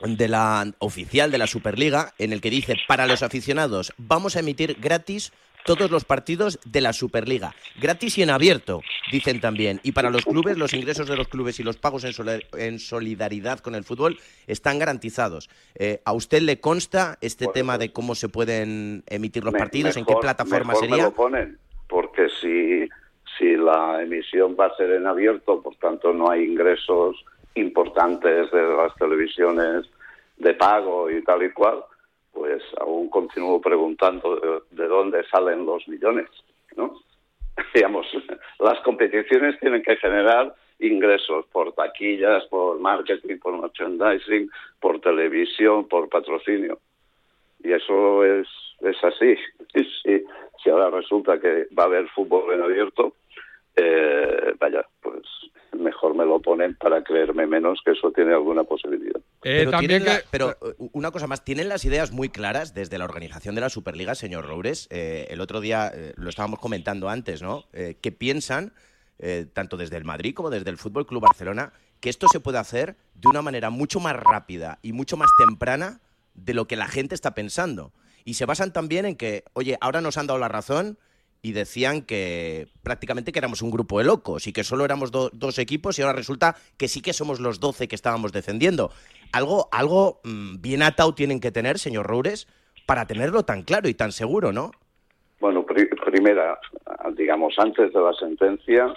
[0.00, 4.40] de la oficial de la Superliga en el que dice para los aficionados vamos a
[4.40, 5.32] emitir gratis
[5.64, 7.54] todos los partidos de la Superliga.
[7.80, 9.80] Gratis y en abierto, dicen también.
[9.82, 13.74] Y para los clubes, los ingresos de los clubes y los pagos en, solidaridad con
[13.74, 15.48] el fútbol están garantizados.
[15.74, 19.96] Eh, ¿A usted le consta este tema de cómo se pueden emitir los partidos?
[19.96, 21.12] ¿En qué plataforma sería?
[21.88, 22.88] porque si,
[23.38, 27.24] si la emisión va a ser en abierto, por tanto no hay ingresos
[27.54, 29.86] importantes de las televisiones
[30.38, 31.84] de pago y tal y cual,
[32.34, 36.28] pues aún continúo preguntando de, dónde salen los millones,
[36.76, 36.98] ¿no?
[37.74, 38.06] Digamos,
[38.58, 46.08] las competiciones tienen que generar ingresos por taquillas, por marketing, por merchandising, por televisión, por
[46.08, 46.80] patrocinio.
[47.62, 48.48] Y eso es,
[48.80, 49.36] es así.
[50.02, 50.24] si,
[50.62, 53.14] si ahora resulta que va a haber fútbol en abierto,
[53.76, 55.22] eh, vaya, pues
[55.72, 59.20] mejor me lo ponen para creerme menos que eso tiene alguna posibilidad.
[59.40, 63.54] pero, también pero eh, una cosa más, tienen las ideas muy claras desde la organización
[63.54, 64.88] de la Superliga, señor Roures.
[64.90, 67.64] Eh, el otro día lo estábamos comentando antes, ¿no?
[67.72, 68.72] ¿Qué piensan,
[69.52, 72.96] tanto desde el Madrid como desde el Fútbol Club Barcelona, que esto se puede hacer
[73.14, 76.00] de una manera mucho más rápida y mucho más temprana
[76.34, 77.92] de lo que la gente está pensando?
[78.24, 80.98] Y se basan también en que, oye, ahora nos han dado la razón
[81.44, 85.58] y decían que prácticamente que éramos un grupo de locos y que solo éramos dos
[85.58, 88.90] equipos y ahora resulta que sí que somos los doce que estábamos defendiendo.
[89.30, 92.48] Algo, algo mm, bien atado tienen que tener, señor Roures,
[92.86, 94.70] para tenerlo tan claro y tan seguro, ¿no?
[95.38, 96.58] Bueno, primera,
[97.14, 98.94] digamos, antes de la sentencia,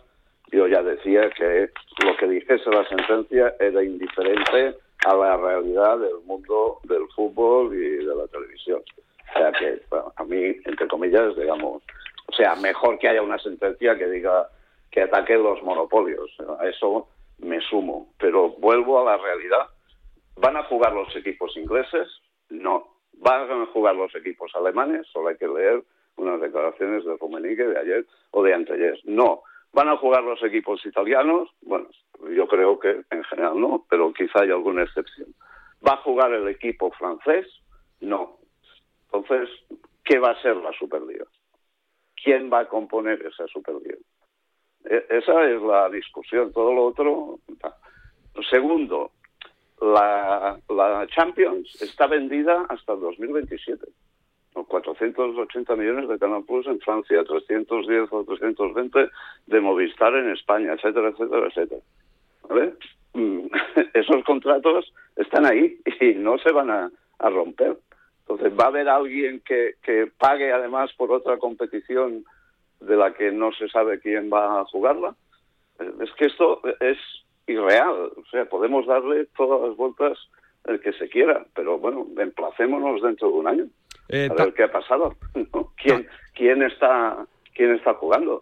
[0.54, 1.70] yo ya decía que
[2.06, 8.06] lo que dijese la sentencia era indiferente a la realidad del mundo del fútbol y
[8.06, 8.82] de la televisión.
[9.36, 9.82] O sea que,
[10.16, 11.84] a mí, entre comillas, digamos,
[12.28, 14.50] o sea, mejor que haya una sentencia que diga
[14.92, 16.30] que ataque los monopolios.
[16.60, 17.10] A eso
[17.40, 18.14] me sumo.
[18.20, 19.68] Pero vuelvo a la realidad.
[20.36, 22.08] ¿Van a jugar los equipos ingleses?
[22.50, 22.88] No.
[23.14, 25.08] ¿Van a jugar los equipos alemanes?
[25.08, 25.84] Solo hay que leer
[26.18, 29.00] unas declaraciones de Rummenigge de ayer o de anteayer.
[29.06, 29.42] No.
[29.74, 31.50] ¿Van a jugar los equipos italianos?
[31.62, 31.88] Bueno,
[32.36, 35.34] yo creo que en general no, pero quizá hay alguna excepción.
[35.88, 37.48] ¿Va a jugar el equipo francés?
[38.02, 38.38] No.
[39.06, 39.50] Entonces,
[40.04, 41.26] ¿qué va a ser la Superliga?
[42.22, 43.46] Quién va a componer esa.
[43.46, 46.52] E, esa es la discusión.
[46.52, 47.40] Todo lo otro.
[48.50, 49.12] Segundo,
[49.82, 50.58] la,
[51.10, 53.86] Champions está vendida hasta el 2027.
[54.54, 59.10] 480 millones de Canal Plus en Francia, 310 o 320
[59.46, 61.82] de Movistar en España, etcétera, etcétera, etcétera.
[62.50, 62.74] ¿Vale?
[63.14, 63.48] Mm,
[63.94, 67.78] esos contratos están ahí y no se van a romper.
[68.30, 72.26] Entonces, ¿va a haber alguien que, que pague además por otra competición
[72.82, 75.16] de la que no se sabe quién va a jugarla?
[75.80, 76.98] Eh, es que esto es
[77.48, 78.12] irreal.
[78.18, 80.18] O sea, podemos darle todas las vueltas
[80.66, 83.68] el que se quiera, pero bueno, emplacémonos dentro de un año
[84.10, 85.16] eh, a ver qué ha pasado.
[85.82, 88.42] ¿Quién, quién, está, ¿Quién está jugando?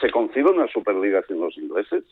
[0.00, 2.04] ¿Se concibe una Superliga sin los ingleses?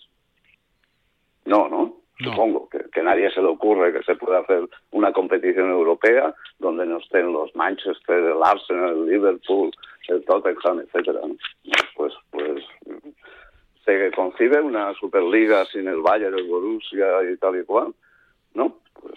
[1.46, 2.03] No, ¿no?
[2.24, 6.98] Supongo que, nadie se le ocurre que se pueda hacer una competición europea donde no
[6.98, 9.70] estén los Manchester, el Arsenal, el Liverpool,
[10.08, 11.20] el Tottenham, etcétera.
[11.96, 12.64] Pues, pues
[13.84, 17.94] se concibe una Superliga sin el Bayern, el Borussia y tal y cual.
[18.54, 19.14] No, pues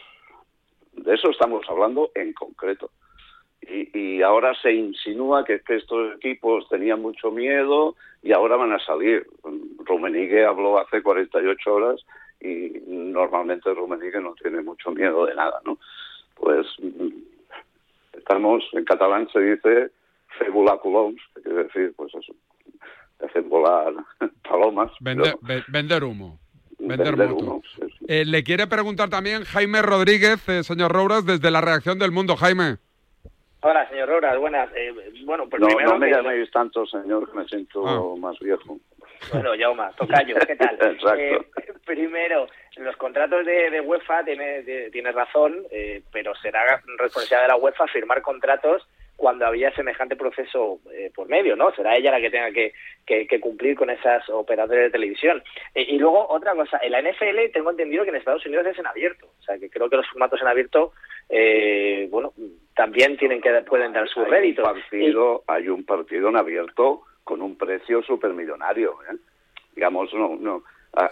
[0.93, 2.89] de eso estamos hablando en concreto.
[3.61, 8.79] Y, y, ahora se insinúa que, estos equipos tenían mucho miedo y ahora van a
[8.79, 9.27] salir.
[9.79, 12.05] Rummenigge habló hace 48 horas
[12.39, 15.77] y normalmente Rummenigge no tiene mucho miedo de nada, ¿no?
[16.35, 16.67] Pues
[18.13, 19.91] estamos, en catalán se dice
[20.37, 22.33] febula coloms, que quiere decir, pues eso,
[23.25, 23.93] hacen volar
[24.49, 24.91] palomas.
[24.99, 26.39] vender humo.
[26.79, 27.63] Vender, humo.
[28.07, 32.35] Eh, le quiere preguntar también Jaime Rodríguez, eh, señor Rouras, desde la reacción del mundo.
[32.35, 32.77] Jaime.
[33.61, 34.69] Hola, señor Rouras, buenas.
[34.75, 34.93] Eh,
[35.25, 38.19] bueno, pues no, primero no me llaméis tanto, señor, que me siento ah.
[38.19, 38.77] más viejo.
[39.31, 40.77] Bueno, Yauma, tocayo, ¿qué tal?
[41.17, 41.39] Eh,
[41.85, 47.87] primero, los contratos de, UEFA, tienes tiene razón, eh, pero será responsabilidad de la UEFA
[47.87, 51.71] firmar contratos cuando había semejante proceso eh, por medio, ¿no?
[51.71, 52.73] Será ella la que tenga que,
[53.05, 55.41] que, cumplir con esas operadores de televisión.
[55.73, 58.85] y luego, otra cosa, en la NFL tengo entendido que en Estados Unidos es en
[58.85, 60.93] abierto, o sea, que creo que los formatos en abierto,
[62.09, 62.33] bueno,
[62.75, 64.61] también tienen que pueden dar su rédito.
[64.61, 68.95] Partido, Hay un partido en abierto con un precio supermillonario.
[69.11, 69.17] ¿eh?
[69.75, 70.63] Digamos, no, no.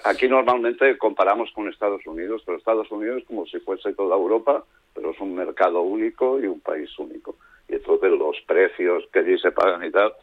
[0.05, 5.11] Aquí normalmente comparamos con Estados Unidos, pero Estados Unidos como si fuese toda Europa, pero
[5.11, 7.35] es un mercado único y un país único.
[7.67, 10.13] Y entonces los precios que allí se pagan y tal,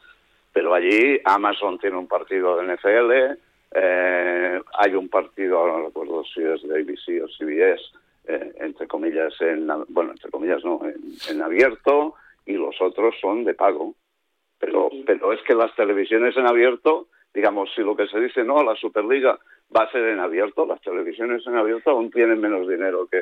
[0.53, 3.39] pero allí Amazon tiene un partido de NFL,
[3.75, 7.83] eh, hay un partido, no recuerdo si es de ABC o CBS,
[8.27, 10.81] eh, entre comillas, en, bueno, entre comillas no,
[11.29, 12.15] en abierto,
[12.47, 13.95] y los otros son de pago.
[14.63, 18.63] Pero, pero es que las televisiones en abierto, digamos, si lo que se dice no,
[18.63, 19.37] la Superliga
[19.77, 23.21] va a ser en abierto, las televisiones en abierto aún tienen menos dinero que,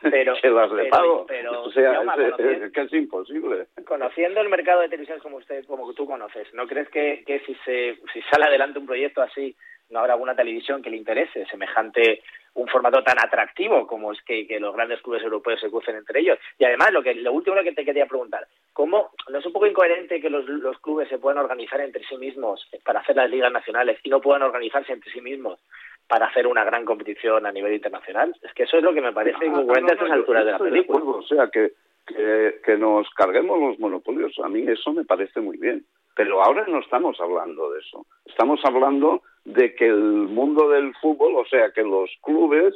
[0.00, 1.26] pero, las de pago.
[1.64, 3.66] o sea, es, que es imposible.
[3.86, 7.54] Conociendo el mercado de televisiones como usted, como tú conoces, ¿no crees que, que si
[7.66, 9.54] se si sale adelante un proyecto así,
[9.90, 12.22] no habrá alguna televisión que le interese semejante
[12.58, 16.38] un formato tan atractivo como es que, los grandes clubes europeos se crucen entre ellos.
[16.58, 19.66] Y además, lo que lo último que te quería preguntar, ¿cómo no es un poco
[19.66, 23.52] incoherente que los, los clubes se puedan organizar entre sí mismos para hacer las ligas
[23.52, 25.60] nacionales y no puedan organizarse entre sí mismos
[26.08, 28.34] para hacer una gran competición a nivel internacional?
[28.42, 30.58] Es que eso es lo que me parece ah, incoherente a estas alturas de la
[30.58, 31.04] película.
[31.04, 31.72] o sea, que,
[32.06, 35.84] que, que nos carguemos los monopolios, a mí eso me parece muy bien.
[36.16, 38.04] Pero ahora no estamos hablando de eso.
[38.26, 42.74] Estamos hablando de que el mundo del fútbol, o sea, que los clubes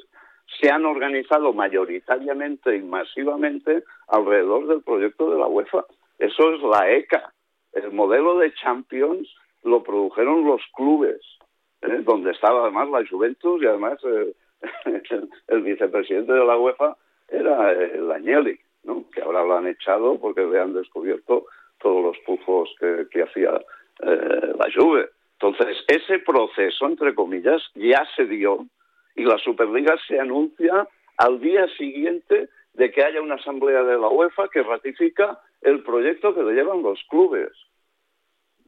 [0.60, 5.84] se han organizado mayoritariamente y masivamente alrededor del proyecto de la UEFA.
[6.18, 7.32] Eso es la ECA.
[7.72, 9.28] El modelo de Champions
[9.64, 11.20] lo produjeron los clubes,
[11.82, 12.00] ¿eh?
[12.04, 14.32] donde estaba además la Juventus y además eh,
[15.48, 16.96] el, vicepresidente de la UEFA
[17.28, 19.04] era el Agnelli, ¿no?
[19.14, 21.46] que ahora lo han echado porque le han descubierto
[21.80, 23.60] todos los pufos que, hacía
[24.02, 25.10] eh, la Juve.
[25.42, 28.64] Entonces, ese proceso, entre comillas, ya se dio
[29.16, 30.86] y la Superliga se anuncia
[31.16, 36.32] al día siguiente de que haya una asamblea de la UEFA que ratifica el proyecto
[36.32, 37.50] que le llevan los clubes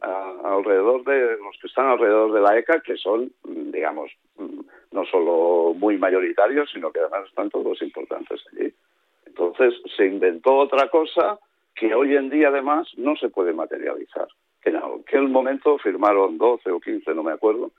[0.01, 4.11] alrededor de los que están alrededor de la ECA, que son, digamos,
[4.91, 8.75] no solo muy mayoritarios, sino que además están todos importantes allí.
[9.27, 11.39] Entonces se inventó otra cosa
[11.75, 14.27] que hoy en día además no se puede materializar.
[14.65, 17.71] En aquel momento firmaron 12 o 15, no me acuerdo,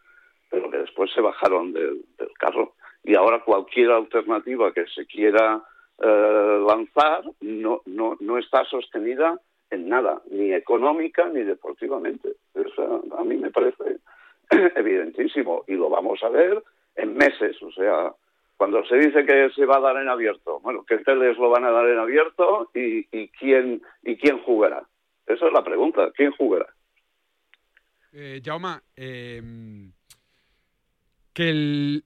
[0.49, 2.05] pero que después se bajaron del,
[2.37, 2.73] carro.
[3.03, 5.63] Y ahora cualquier alternativa que se quiera
[5.99, 9.39] eh, lanzar no, no, no está sostenida
[9.71, 12.33] en nada, ni económica ni deportivamente.
[12.53, 13.97] Eso a mí me parece
[14.75, 16.63] evidentísimo y lo vamos a ver
[16.95, 17.61] en meses.
[17.63, 18.13] O sea,
[18.57, 21.65] cuando se dice que se va a dar en abierto, bueno, ¿qué teles lo van
[21.65, 24.83] a dar en abierto y, y quién y quién jugará?
[25.25, 26.67] Esa es la pregunta, ¿quién jugará?
[28.17, 29.91] Eh, Jauma, em,
[31.33, 32.05] que el,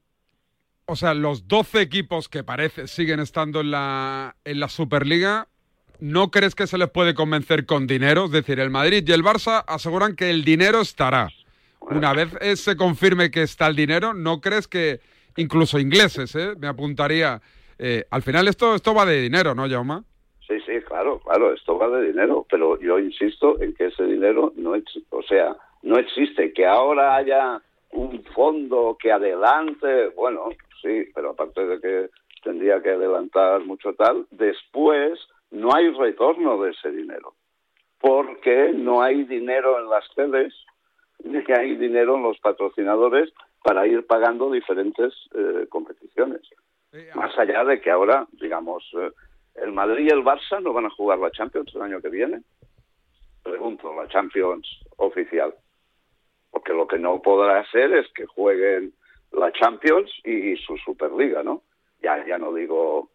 [0.87, 5.47] o sea, los 12 equipos que parece siguen estando en la, en la Superliga,
[5.99, 8.25] ¿no crees que se les puede convencer con dinero?
[8.25, 11.29] Es decir, el Madrid y el Barça aseguran que el dinero estará.
[11.79, 15.01] Una vez se confirme que está el dinero, ¿no crees que
[15.37, 16.55] incluso ingleses, ¿eh?
[16.57, 17.39] me apuntaría.
[17.77, 20.03] Eh, al final esto, esto va de dinero, ¿no, Jauma?
[20.47, 24.53] Sí, sí, claro, claro, esto va de dinero, pero yo insisto en que ese dinero
[24.55, 26.53] no existe, o sea, no existe.
[26.53, 27.61] Que ahora haya
[27.91, 30.49] un fondo que adelante, bueno,
[30.81, 32.09] sí, pero aparte de que
[32.43, 35.19] tendría que adelantar mucho tal, después
[35.51, 37.33] no hay retorno de ese dinero,
[37.99, 40.53] porque no hay dinero en las teles,
[41.23, 46.41] ni hay dinero en los patrocinadores para ir pagando diferentes eh, competiciones.
[47.13, 49.11] Más allá de que ahora, digamos, eh,
[49.55, 52.41] el Madrid y el Barça no van a jugar la Champions el año que viene.
[53.43, 54.67] Pregunto, la Champions
[54.97, 55.53] oficial.
[56.51, 58.93] Porque lo que no podrá ser es que jueguen
[59.31, 61.61] la Champions y, su Superliga, ¿no?
[62.01, 63.09] Ya, ya no digo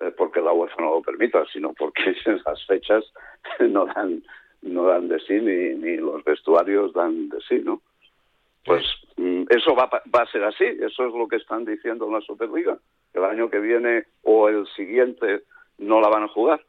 [0.00, 3.04] eh, porque la UEFA no lo permita, sino porque esas fechas
[3.60, 4.22] no dan,
[4.62, 7.82] no dan de sí ni, ni los vestuarios dan de sí, ¿no?
[8.64, 8.84] Pues
[9.16, 12.20] mm, eso va, va a ser así, eso es lo que están diciendo en la
[12.20, 12.78] Superliga.
[13.14, 15.44] El año que viene o el siguiente
[15.78, 16.60] no la van a jugar.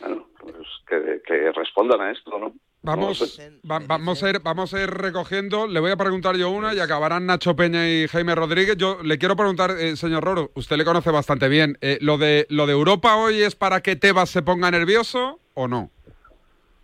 [0.00, 0.56] Bueno, pues
[0.86, 2.52] que, respondan a esto, ¿no?
[2.86, 5.66] Vamos, vamos, a ir, vamos a ir recogiendo.
[5.66, 8.76] Le voy a preguntar yo una y acabarán Nacho Peña y Jaime Rodríguez.
[8.76, 11.76] Yo le quiero preguntar, eh, señor Roro, usted le conoce bastante bien.
[11.80, 15.66] Eh, ¿lo, de, ¿Lo de Europa hoy es para que Tebas se ponga nervioso o
[15.66, 15.90] no?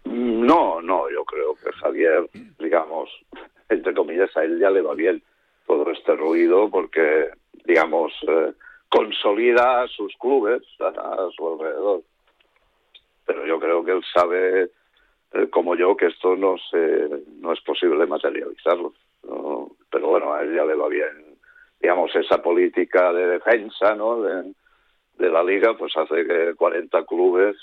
[0.05, 2.29] No, no, yo creo que Javier,
[2.59, 3.09] digamos,
[3.69, 5.23] entre comillas, a él ya le va bien
[5.67, 7.31] todo este ruido porque,
[7.65, 8.53] digamos, eh,
[8.89, 12.03] consolida sus clubes a, su alrededor.
[13.25, 14.71] Pero yo creo que él sabe,
[15.35, 17.09] eh, como yo, que esto no, se,
[17.41, 18.93] no es posible materializarlo.
[19.91, 21.37] Pero bueno, a él ya le va bien,
[21.81, 24.23] digamos, esa política de defensa ¿no?
[24.23, 24.55] de,
[25.19, 27.57] la liga, pues hace que 40 clubes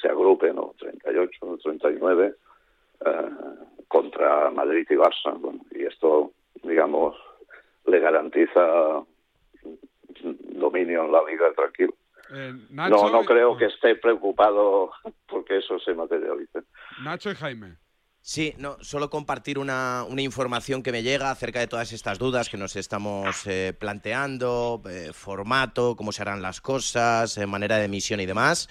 [0.00, 0.74] se agrupen, ¿no?
[0.78, 2.34] 38, 39,
[3.04, 3.30] eh,
[3.86, 5.36] contra Madrid y Barça.
[5.72, 6.30] y esto,
[6.62, 7.16] digamos,
[7.86, 9.04] le garantiza
[10.22, 11.94] dominio en la liga tranquilo.
[12.32, 14.90] Eh, no, no creo que esté preocupado
[15.26, 16.60] porque eso se materialice.
[17.02, 17.76] Nacho y Jaime.
[18.24, 22.48] Sí, no, solo compartir una, una, información que me llega acerca de todas estas dudas
[22.48, 28.20] que nos estamos eh, planteando, eh, formato, cómo se harán las cosas, manera de emisión
[28.20, 28.68] y demás.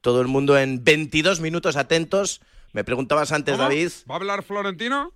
[0.00, 2.40] Todo el mundo en 22 minutos atentos.
[2.72, 3.90] Me preguntabas antes, David.
[4.10, 5.12] ¿Va a hablar Florentino?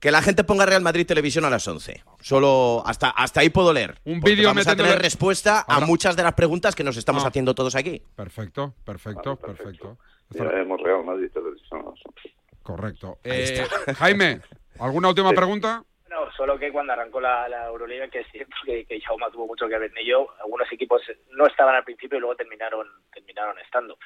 [0.00, 2.04] Que la gente ponga Real Madrid Televisión a las 11.
[2.20, 3.96] Solo hasta, hasta ahí puedo leer.
[4.04, 7.28] Un vídeo Vamos a tener respuesta a muchas de las preguntas que nos estamos ah.
[7.28, 8.00] haciendo todos aquí.
[8.14, 9.98] Perfecto, perfecto, perfecto.
[10.30, 12.34] Veremos Real Madrid Televisión a las 11.
[12.62, 13.18] Correcto.
[13.24, 13.66] Eh,
[13.98, 14.40] Jaime,
[14.78, 15.82] ¿alguna última pregunta?
[16.08, 19.46] No, solo que cuando arrancó la, la Euroliga, que es cierto que, que Jauma tuvo
[19.46, 23.58] mucho que ver en ello, algunos equipos no estaban al principio y luego terminaron, terminaron
[23.58, 23.98] estando.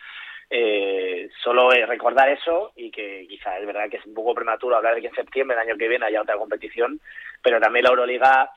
[0.54, 4.76] Eh, solo eh, recordar eso y que quizá es verdad que es un poco prematuro
[4.76, 7.00] hablar de que en septiembre del año que viene haya otra competición,
[7.42, 8.50] pero también la Euroliga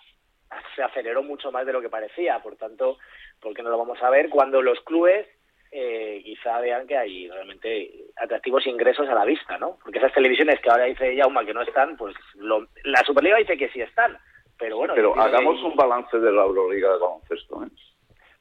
[0.76, 2.98] se aceleró mucho más de lo que parecía, por tanto,
[3.39, 5.26] porque no lo vamos a ver cuando los clubes
[5.72, 9.78] eh, quizá vean que hay realmente atractivos ingresos a la vista, ¿no?
[9.82, 13.58] Porque esas televisiones que ahora dice Yauma que no están, pues lo- la Superliga dice
[13.58, 14.18] que sí están,
[14.60, 14.93] pero bueno.
[14.96, 17.64] Pero que- hagamos un balance de la Euroliga de baloncesto.
[17.64, 17.68] ¿eh?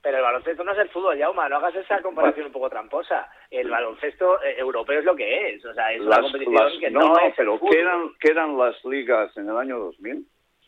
[0.05, 3.27] Pero el baloncesto no es el fútbol, Yauma, no hagas esa comparación un poco tramposa.
[3.51, 6.91] El baloncesto eh, europeo es lo que es, o sea, es una competición las- que
[6.91, 7.71] no, no, es pero fútbol.
[7.73, 10.27] ¿qué eran, qué eran las ligas en el año 2000?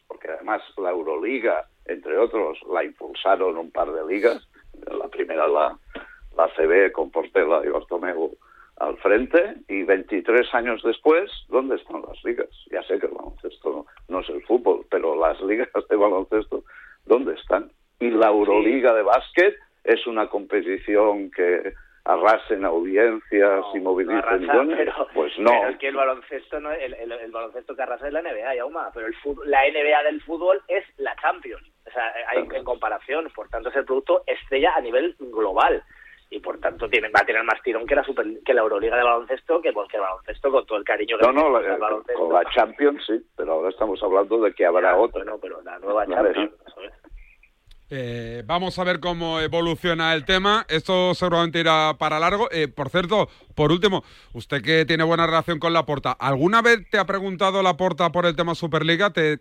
[0.08, 4.48] Porque además la Euroliga, entre otros, la impulsaron un par de ligas.
[4.90, 5.76] La primera la,
[6.36, 8.34] la CB con Portela y Bartomeu
[8.78, 12.48] al frente y 23 años después, ¿dónde están las ligas?
[12.70, 16.64] Ya sé que el baloncesto no, no es el fútbol, pero las ligas de baloncesto,
[17.04, 17.70] ¿dónde están?
[18.00, 21.72] Y la Euroliga de básquet es una competición que
[22.04, 23.80] arrasa en audiencias y
[24.76, 25.50] pero- pues no.
[25.50, 28.54] Pero es que el baloncesto no el, el, el baloncesto que arrasa es la NBA,
[28.56, 31.66] Yauma, pero el fútbol, la NBA del fútbol es la Champions.
[31.86, 35.82] O sea, hay en comparación, por tanto es el producto estrella a nivel global
[36.30, 38.96] y por tanto tiene, va a tener más tirón que la super, que la Euroliga
[38.96, 42.20] de baloncesto, que el baloncesto con todo el cariño que No, no, la- baloncesto.
[42.20, 45.22] con la Champions sí, pero ahora estamos hablando de que habrá otra.
[45.24, 46.52] Bueno, pero la nueva Champions.
[47.88, 50.66] Eh, vamos a ver cómo evoluciona el tema.
[50.68, 52.48] Esto seguramente irá para largo.
[52.50, 56.98] Eh, por cierto, por último, usted que tiene buena relación con Laporta, ¿alguna vez te
[56.98, 59.10] ha preguntado Laporta por el tema Superliga?
[59.10, 59.38] ¿Te,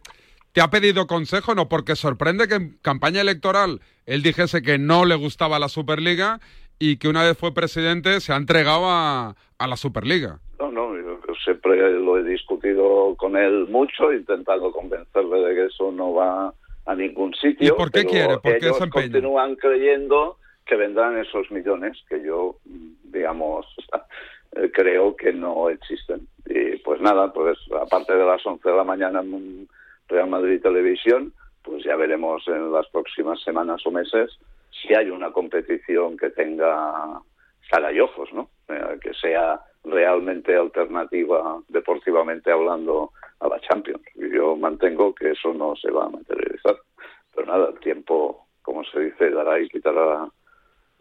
[0.62, 1.56] ha pedido consejo?
[1.56, 6.40] No, porque sorprende que en campaña electoral él dijese que no le gustaba la Superliga
[6.78, 10.40] y que una vez fue presidente se ha entregado a, la Superliga.
[10.60, 15.66] No, no, yo siempre lo he discutido con él mucho, he intentado convencerle de que
[15.66, 16.54] eso no va
[16.86, 17.74] a ningún sitio.
[17.74, 18.38] ¿Y por qué quiere?
[18.38, 22.58] ¿Por qué ellos continúan creyendo que vendrán esos millones que yo,
[23.04, 23.66] digamos,
[24.74, 26.28] creo que no existen.
[26.46, 29.68] Y pues nada, pues aparte de las 11 de la mañana en
[30.08, 31.34] Real Madrid Televisión,
[31.64, 34.32] pues ya veremos en las próximas semanas o meses
[34.72, 37.22] si hay una competición que tenga
[37.70, 38.50] cara y ojos, ¿no?
[38.68, 44.02] Eh, que sea realmente alternativa deportivamente hablando a la Champions.
[44.16, 46.78] Y yo mantengo que eso no se va a materializar.
[47.34, 50.28] Pero nada, el tiempo, como se dice, dará y quitará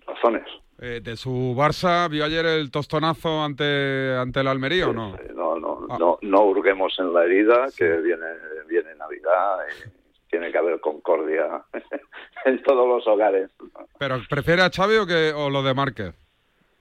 [0.07, 0.47] razones.
[0.81, 5.17] Eh, ¿De su Barça vio ayer el tostonazo ante, ante el Almería o no?
[5.35, 8.27] No, no, no, no hurguemos en la herida, que viene,
[8.67, 11.63] viene Navidad y tiene que haber concordia
[12.45, 13.51] en todos los hogares.
[13.99, 16.15] ¿Pero prefiere a Xavi o, que, o lo de Márquez?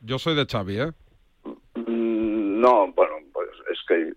[0.01, 0.91] Yo soy de Xavi, ¿eh?
[2.64, 4.14] No, bueno, pues es que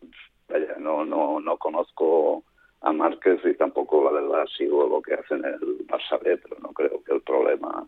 [0.49, 2.44] vaya, no, no, no conozco
[2.80, 6.68] a Márquez y tampoco la verdad sigo lo que hacen el Barça B, pero no
[6.68, 7.84] creo que el problema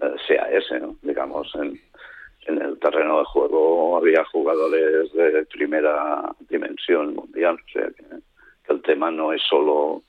[0.00, 0.96] eh, sea ese, ¿no?
[1.02, 1.80] digamos en,
[2.46, 8.04] en el terreno de juego había jugadores de primera dimensión mundial, o sea que,
[8.64, 10.04] que el tema no es solo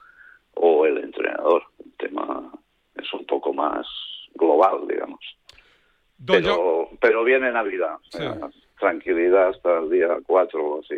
[0.53, 2.51] o el entrenador, el tema
[2.93, 3.87] es un poco más
[4.35, 5.21] global, digamos.
[6.23, 7.97] Pero, pero viene Navidad,
[8.79, 10.95] tranquilidad hasta el día 4 o así,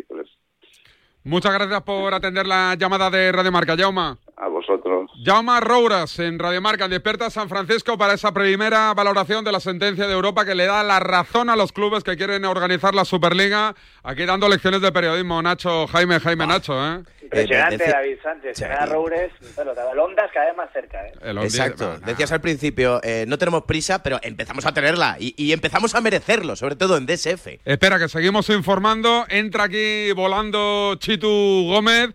[1.24, 4.16] Muchas gracias por atender la llamada de Radio Marca, Jauma.
[4.40, 5.10] A vosotros.
[5.24, 9.60] Jauma Rouras en Radio Marca, en Despierta San Francisco para esa primera valoración de la
[9.60, 13.04] sentencia de Europa que le da la razón a los clubes que quieren organizar la
[13.04, 13.74] Superliga.
[14.02, 17.02] Aquí dando lecciones de periodismo, Nacho, Jaime, Jaime Nacho, ¿eh?
[17.22, 18.62] Impresionante, decía- David Sánchez.
[18.62, 21.12] A Roures, pero el Ondas cada vez más cerca, ¿eh?
[21.42, 21.98] Exacto.
[22.04, 26.00] Decías al principio, eh, no tenemos prisa, pero empezamos a tenerla y, y empezamos a
[26.00, 27.60] merecerlo, sobre todo en DSF.
[27.64, 29.26] Espera, que seguimos informando.
[29.28, 31.28] Entra aquí volando Chitu
[31.68, 32.10] Gómez,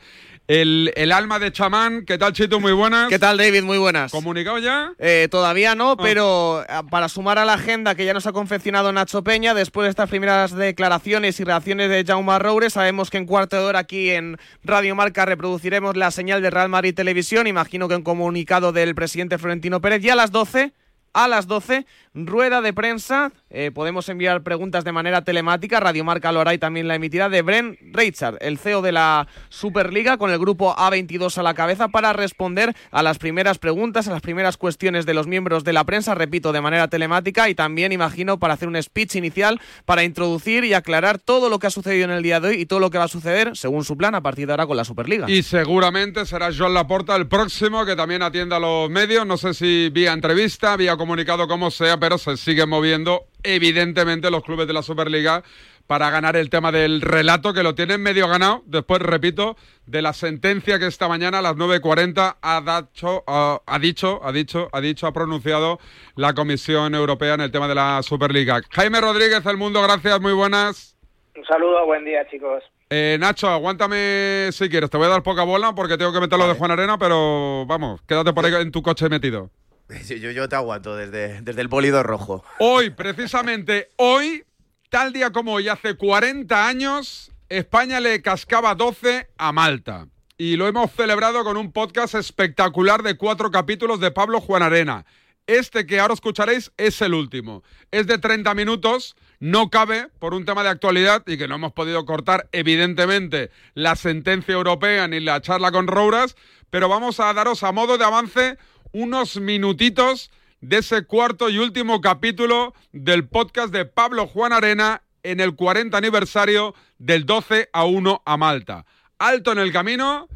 [0.47, 2.05] el, el alma de chamán.
[2.05, 2.59] ¿Qué tal, Chitu?
[2.59, 3.09] Muy buenas.
[3.09, 3.63] ¿Qué tal, David?
[3.63, 4.11] Muy buenas.
[4.11, 4.91] ¿Comunicado ya?
[4.99, 5.75] Eh, todavía Ah.
[5.75, 9.53] no, pero ah, para sumar a la agenda que ya nos ha confeccionado Nacho Peña,
[9.53, 13.63] después de estas primeras declaraciones y reacciones de Jaume Roure, sabemos que en cuarto de
[13.63, 18.03] hora aquí en Radio Marca reproduciremos la señal de Real Madrid Televisión, imagino que un
[18.03, 20.73] comunicado del presidente Florentino Pérez, y a las 12...
[21.17, 21.85] A las 12,
[22.15, 23.31] rueda de prensa.
[23.49, 25.79] eh, podemos enviar preguntas de manera telemática.
[25.79, 29.27] Radio Marca lo hará y también la emitirá de Bren Reichard, el CEO de la
[29.49, 34.11] Superliga, con el grupo A22 a la cabeza para responder a las primeras preguntas, a
[34.11, 37.91] las primeras cuestiones de los miembros de la prensa, repito, de manera telemática y también,
[37.91, 42.05] imagino, para hacer un speech inicial para introducir y aclarar todo lo que ha sucedido
[42.05, 44.15] en el día de hoy y todo lo que va a suceder, según su plan,
[44.15, 45.29] a partir de ahora con la Superliga.
[45.29, 49.25] Y seguramente será Joan Laporta el próximo que también atienda a los medios.
[49.25, 54.43] No sé si vía entrevista, vía comunicado, como sea, pero se siguen moviendo evidentemente los
[54.43, 55.41] clubes de la Superliga
[55.87, 58.61] para ganar el tema del relato, que lo tienen medio ganado.
[58.67, 63.79] Después, repito, de la sentencia que esta mañana a las 9.40 ha, dacho- ha, ha
[63.79, 65.79] dicho, ha dicho, ha dicho, ha pronunciado
[66.15, 68.61] la Comisión Europea en el tema de la Superliga.
[68.69, 70.95] Jaime Rodríguez, El Mundo, gracias, muy buenas.
[71.35, 72.61] Un saludo, buen día, chicos.
[72.91, 74.91] Eh, Nacho, aguántame si quieres.
[74.91, 77.65] Te voy a dar poca bola porque tengo que meter lo de Juan Arena, pero
[77.65, 79.49] vamos, quédate por ahí en tu coche metido.
[80.07, 82.43] Yo, yo- te aguanto desde, desde el bólido rojo.
[82.59, 84.43] Hoy, precisamente hoy,
[84.89, 90.07] tal día como hoy, hace 40 años, España le cascaba 12 a Malta.
[90.37, 95.05] Y lo hemos celebrado con un podcast espectacular de cuatro capítulos de Pablo Juan Arena.
[95.47, 97.63] Este que ahora escucharéis es el último.
[97.91, 101.71] Es de 30 minutos, no cabe por un tema de actualidad y que no hemos
[101.71, 106.35] podido cortar, evidentemente, la sentencia europea ni la charla con Rouras,
[106.71, 108.57] pero vamos a daros a modo de avance
[108.95, 110.31] unos minutitos
[110.61, 115.97] de ese cuarto y último capítulo del podcast de Pablo Juan Arena en el 40
[115.97, 118.85] aniversario del 12 a 1 a Malta.
[119.19, 120.29] Alto en el camino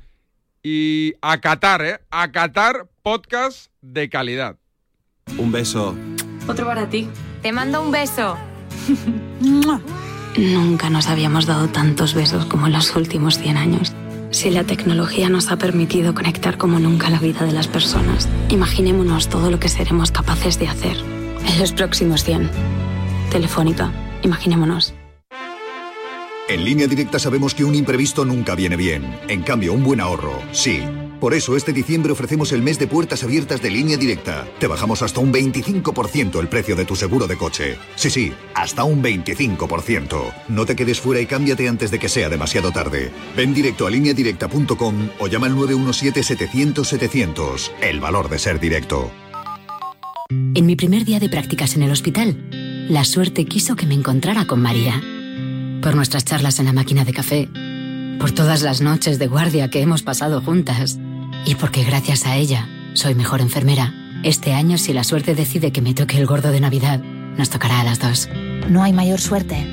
[0.62, 2.00] y a Qatar, ¿eh?
[2.12, 4.58] A Qatar podcast de calidad.
[5.38, 5.96] Un beso.
[6.46, 7.08] Otro para ti.
[7.42, 8.38] Te mando un beso.
[10.38, 13.96] Nunca nos habíamos dado tantos besos como en los últimos 100 años.
[14.32, 19.28] Si la tecnología nos ha permitido conectar como nunca la vida de las personas, imaginémonos
[19.28, 20.98] todo lo que seremos capaces de hacer
[21.48, 22.50] en los próximos 100.
[23.32, 24.94] Telefónica, imaginémonos.
[26.48, 29.20] En línea directa sabemos que un imprevisto nunca viene bien.
[29.28, 30.82] En cambio, un buen ahorro, sí.
[31.20, 34.48] Por eso este diciembre ofrecemos el mes de puertas abiertas de línea directa.
[34.58, 37.78] Te bajamos hasta un 25% el precio de tu seguro de coche.
[37.96, 40.34] Sí, sí, hasta un 25%.
[40.48, 43.12] No te quedes fuera y cámbiate antes de que sea demasiado tarde.
[43.36, 47.72] Ven directo a lineadirecta.com o llama al 917-700-700.
[47.82, 49.12] El valor de ser directo.
[50.30, 54.46] En mi primer día de prácticas en el hospital, la suerte quiso que me encontrara
[54.46, 55.02] con María.
[55.82, 57.50] Por nuestras charlas en la máquina de café,
[58.20, 60.98] por todas las noches de guardia que hemos pasado juntas
[61.46, 63.94] y porque gracias a ella soy mejor enfermera.
[64.24, 67.00] Este año, si la suerte decide que me toque el gordo de Navidad,
[67.38, 68.28] nos tocará a las dos.
[68.70, 69.66] No hay mayor suerte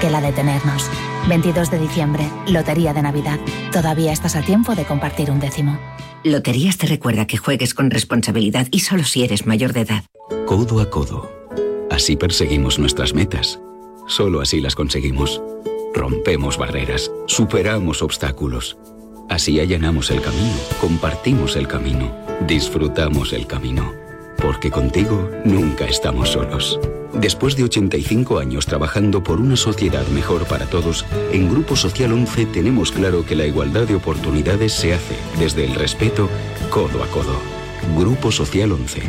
[0.00, 0.84] que la de tenernos.
[1.28, 3.40] 22 de diciembre, Lotería de Navidad.
[3.72, 5.78] Todavía estás a tiempo de compartir un décimo.
[6.22, 10.04] Loterías te recuerda que juegues con responsabilidad y solo si eres mayor de edad.
[10.46, 11.30] Codo a codo.
[11.90, 13.58] Así perseguimos nuestras metas.
[14.06, 15.40] Solo así las conseguimos.
[15.94, 18.76] Rompemos barreras, superamos obstáculos.
[19.28, 22.16] Así allanamos el camino, compartimos el camino,
[22.46, 23.92] disfrutamos el camino.
[24.36, 26.78] Porque contigo nunca estamos solos.
[27.12, 32.46] Después de 85 años trabajando por una sociedad mejor para todos, en Grupo Social 11
[32.46, 36.28] tenemos claro que la igualdad de oportunidades se hace desde el respeto,
[36.70, 37.40] codo a codo.
[37.98, 39.02] Grupo Social 11.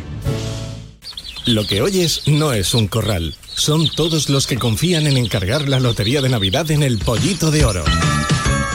[1.45, 3.35] Lo que oyes no es un corral.
[3.53, 7.65] Son todos los que confían en encargar la lotería de Navidad en el Pollito de
[7.65, 7.83] Oro.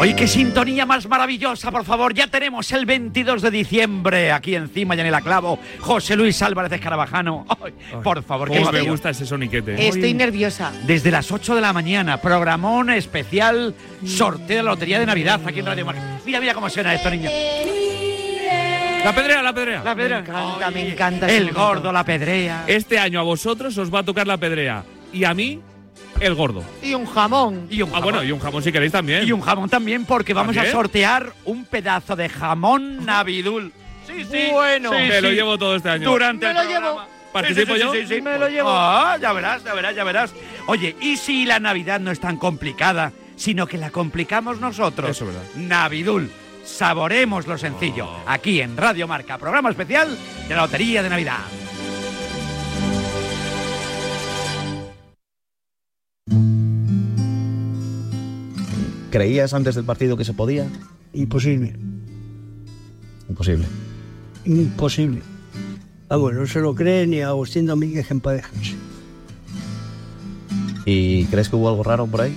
[0.00, 2.14] Hoy qué sintonía más maravillosa, por favor.
[2.14, 5.58] Ya tenemos el 22 de diciembre aquí encima, ya en el clavo.
[5.78, 7.44] José Luis Álvarez Escarabajano.
[7.62, 9.88] Ay, por favor, Cómo me gusta ese soniquete.
[9.88, 10.72] Estoy nerviosa.
[10.86, 15.58] Desde las 8 de la mañana, programón especial, sorteo de la Lotería de Navidad aquí
[15.58, 16.18] en Radio Marca.
[16.24, 17.28] Mira, mira cómo suena esto, niño.
[19.04, 19.84] La pedrea, la pedrea.
[19.84, 20.22] La pedrea.
[20.22, 21.28] Me encanta, me encanta.
[21.28, 21.60] El momento.
[21.60, 22.64] gordo, la pedrea.
[22.66, 24.82] Este año a vosotros os va a tocar la pedrea.
[25.12, 25.60] Y a mí,
[26.20, 26.62] el gordo.
[26.82, 27.66] Y un jamón.
[27.70, 29.26] Y un Ah, bueno, y un jamón si queréis también.
[29.26, 33.72] Y un jamón también, porque vamos a sortear un pedazo de jamón Navidul.
[34.06, 34.48] Sí, sí.
[34.52, 34.90] Bueno.
[34.90, 36.10] Sí, Me lo llevo todo este año.
[36.10, 36.86] Durante Me el lo programa.
[36.88, 37.20] llevo.
[37.32, 37.92] ¿Participo Sí, yo?
[37.92, 38.22] sí, sí, sí.
[38.22, 38.68] Me lo llevo.
[38.72, 40.34] Ah, ya verás, ya verás, ya verás.
[40.66, 45.10] Oye, ¿y si la Navidad no es tan complicada, sino que la complicamos nosotros?
[45.10, 45.48] Eso es verdad.
[45.56, 46.30] Navidul.
[46.64, 48.06] Saboremos lo sencillo.
[48.06, 48.22] Oh.
[48.26, 50.16] Aquí en Radio Marca, programa especial
[50.48, 51.38] de la Lotería de Navidad.
[59.10, 60.66] ¿Creías antes del partido que se podía?
[61.12, 61.74] Imposible,
[63.28, 63.66] Imposible.
[64.44, 65.22] imposible.
[66.08, 68.52] Vamos, no se lo cree ni a Agustín Domínguez en parejas.
[70.84, 72.36] ¿Y crees que hubo algo raro por ahí?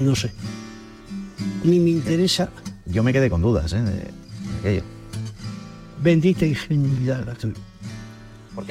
[0.00, 0.30] No sé.
[1.64, 2.50] Ni me interesa.
[2.86, 3.82] Yo me quedé con dudas, ¿eh?
[3.82, 4.02] De,
[4.60, 4.82] aquello.
[6.02, 7.54] Bendita ingenuidad la tuya.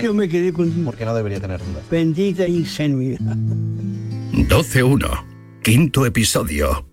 [0.02, 1.84] Yo me quedé con Porque no debería tener dudas.
[1.92, 3.20] bendita ingenuidad.
[3.20, 5.25] 12-1.
[5.66, 6.88] Quinto episodio.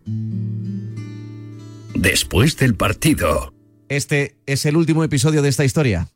[1.95, 3.53] Después del partido.
[3.91, 6.09] Este es el último episodio de esta historia.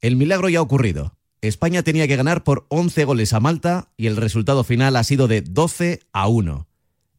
[0.00, 1.14] El milagro ya ha ocurrido.
[1.40, 5.28] España tenía que ganar por 11 goles a Malta y el resultado final ha sido
[5.28, 6.66] de 12 a 1.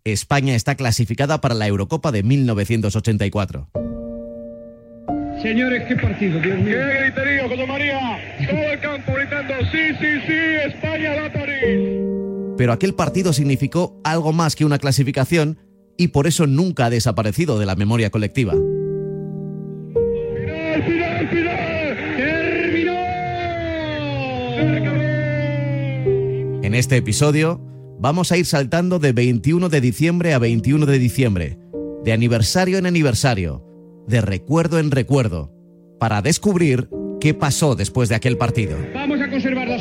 [0.03, 3.69] España está clasificada para la Eurocopa de 1984.
[5.41, 6.75] Señores, qué partido, Dios mío.
[6.75, 8.19] ¡Qué griterío, José María!
[8.45, 10.33] Todo el campo gritando, sí, sí, sí,
[10.67, 12.20] España va a París.
[12.57, 15.57] Pero aquel partido significó algo más que una clasificación
[15.97, 18.53] y por eso nunca ha desaparecido de la memoria colectiva.
[26.63, 27.59] En este episodio
[27.99, 31.59] vamos a ir saltando de 21 de diciembre a 21 de diciembre,
[32.03, 33.63] de aniversario en aniversario,
[34.07, 35.53] de recuerdo en recuerdo,
[35.99, 36.89] para descubrir
[37.19, 38.77] qué pasó después de aquel partido.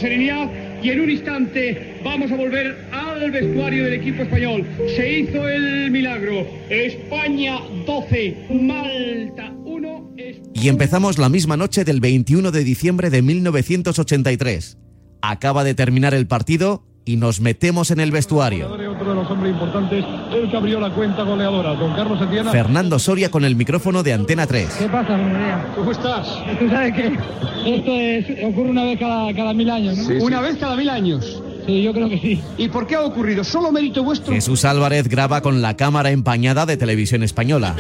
[0.01, 0.51] Serenidad
[0.83, 4.67] y en un instante vamos a volver al vestuario del equipo español.
[4.97, 6.47] Se hizo el milagro.
[6.71, 10.15] España 12, Malta 1.
[10.55, 14.79] Y empezamos la misma noche del 21 de diciembre de 1983.
[15.23, 18.67] Acaba de terminar el partido y nos metemos en el vestuario.
[18.67, 22.51] Otro de los hombres importantes, el que abrió la cuenta goleadora, don Carlos Etienne.
[22.51, 24.69] Fernando Soria con el micrófono de Antena 3.
[24.79, 25.67] ¿Qué pasa, María?
[25.75, 26.27] ¿Cómo estás?
[26.59, 30.05] Tú sabes que esto es- ocurre una vez cada, cada mil años, ¿no?
[30.05, 30.25] Sí, sí.
[30.25, 31.43] ¿Una vez cada mil años?
[31.67, 32.43] Sí, yo creo que sí.
[32.59, 33.45] ¿Y por qué ha ocurrido?
[33.45, 34.33] ¿Solo mérito vuestro?
[34.33, 37.75] Jesús Álvarez graba con la cámara empañada de televisión española.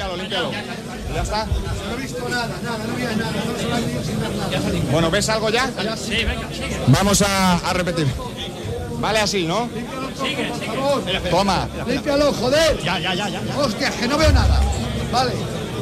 [1.14, 1.44] ¿Ya está?
[1.46, 4.30] No he visto nada, nada, no había nada, no se lo han dicho sin ver
[4.30, 4.92] nada.
[4.92, 5.66] Bueno, ¿ves algo ya?
[5.96, 6.48] Sí, venga,
[6.88, 8.06] Vamos a, a repetir.
[9.01, 9.68] Vale así, ¿no?
[11.30, 11.68] Toma.
[11.86, 12.78] Límpialo, joder.
[12.84, 13.40] Ya, ya, ya, ya.
[13.59, 14.61] Hostia, que no veo nada.
[15.12, 15.32] Vale.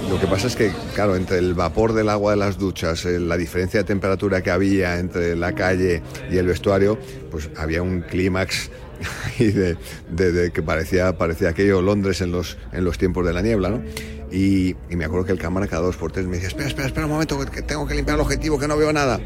[0.08, 3.18] Lo que pasa es que, claro, entre el vapor del agua de las duchas, eh,
[3.18, 6.98] la diferencia de temperatura que había entre la calle y el vestuario,
[7.30, 8.70] pues había un clímax
[9.38, 9.76] ahí de,
[10.10, 13.68] de- de que parecía, parecía aquello Londres en los, en los tiempos de la niebla,
[13.68, 13.82] ¿no?
[14.30, 16.86] Y, y me acuerdo que el cámara cada dos por tres me decía, espera, espera,
[16.88, 19.20] espera un momento, que tengo que limpiar el objetivo, que no veo nada.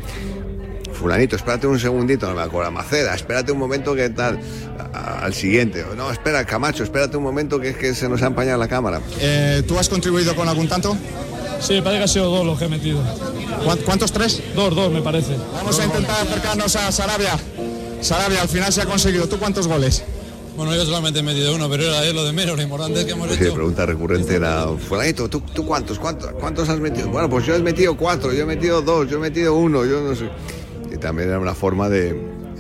[0.93, 4.39] Fulanito, espérate un segundito, no me acuerdo, Maceda, espérate un momento que tal,
[4.93, 8.27] a- al siguiente, no, espera, Camacho, espérate un momento que es que se nos ha
[8.27, 9.01] empañado la cámara.
[9.19, 10.97] Eh, ¿Tú has contribuido con algún tanto?
[11.61, 13.01] Sí, parece que ha sido dos los que he metido.
[13.85, 14.43] ¿Cuántos tres?
[14.55, 15.37] Dos, dos, me parece.
[15.55, 17.39] Vamos a intentar acercarnos a Sarabia.
[18.01, 19.29] Sarabia, al final se ha conseguido.
[19.29, 20.03] ¿Tú cuántos goles?
[20.57, 22.57] Bueno, yo solamente he metido uno, pero era lo de menos.
[22.57, 23.57] Lo importante es que hemos Pues sí, la hecho.
[23.57, 27.09] pregunta recurrente era, fulanito, ¿tú, tú cuántos, cuántos, cuántos has metido?
[27.09, 30.01] Bueno, pues yo he metido cuatro, yo he metido dos, yo he metido uno, yo
[30.01, 30.29] no sé.
[30.93, 32.15] Y también era una forma de,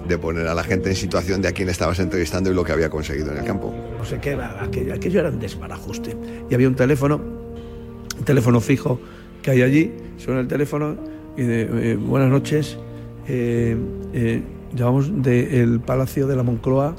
[0.09, 2.72] de poner a la gente en situación de a quién estabas entrevistando y lo que
[2.72, 3.74] había conseguido en el campo.
[3.99, 6.16] no sé qué, aquello, aquello era un desbarajuste.
[6.51, 7.20] Y había un teléfono,
[8.18, 9.01] un teléfono fijo
[9.43, 10.97] que hay allí, suena el teléfono
[11.37, 12.78] y de eh, buenas noches,
[13.28, 13.76] eh,
[14.12, 14.43] eh,
[14.74, 16.95] llamamos del Palacio de la Moncloa,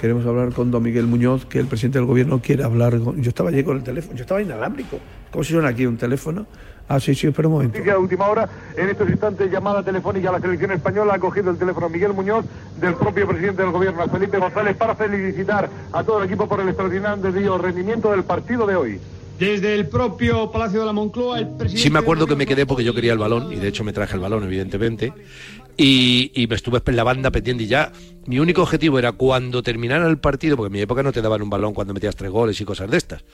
[0.00, 2.98] queremos hablar con don Miguel Muñoz, que el presidente del gobierno quiere hablar.
[3.00, 3.22] con-".
[3.22, 4.98] Yo estaba allí con el teléfono, yo estaba inalámbrico.
[5.30, 6.46] ¿Cómo se suena aquí un teléfono?
[6.88, 7.72] Ah, sí, sí, espera un momento.
[7.78, 11.50] Noticia de última hora, en estos instantes llamada telefónica a la selección española, ha cogido
[11.50, 12.44] el teléfono Miguel Muñoz
[12.80, 16.60] del propio presidente del gobierno, a Felipe González, para felicitar a todo el equipo por
[16.60, 19.00] el extraordinario rendimiento del partido de hoy.
[19.38, 21.82] Desde el propio Palacio de la Moncloa, el presidente...
[21.82, 23.92] Sí me acuerdo que me quedé porque yo quería el balón y de hecho me
[23.92, 25.12] traje el balón evidentemente
[25.76, 27.92] y, y me estuve en la banda pendiente y ya
[28.24, 31.42] mi único objetivo era cuando terminara el partido, porque en mi época no te daban
[31.42, 33.24] un balón cuando metías tres goles y cosas de estas.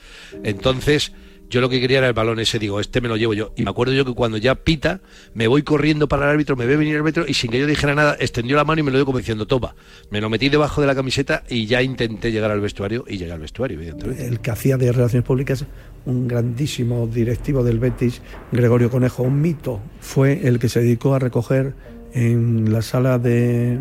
[0.43, 1.13] Entonces
[1.53, 3.53] yo lo que quería era el balón ese, digo, este me lo llevo yo.
[3.55, 5.01] Y me acuerdo yo que cuando ya pita,
[5.35, 7.67] me voy corriendo para el árbitro, me ve venir el árbitro y sin que yo
[7.67, 9.75] dijera nada, extendió la mano y me lo dio como diciendo, toma.
[10.09, 13.31] Me lo metí debajo de la camiseta y ya intenté llegar al vestuario y llegué
[13.31, 14.25] al vestuario, evidentemente.
[14.27, 15.65] el que hacía de Relaciones Públicas,
[16.05, 21.19] un grandísimo directivo del Betis, Gregorio Conejo, un mito, fue el que se dedicó a
[21.19, 21.75] recoger
[22.13, 23.79] en la sala de,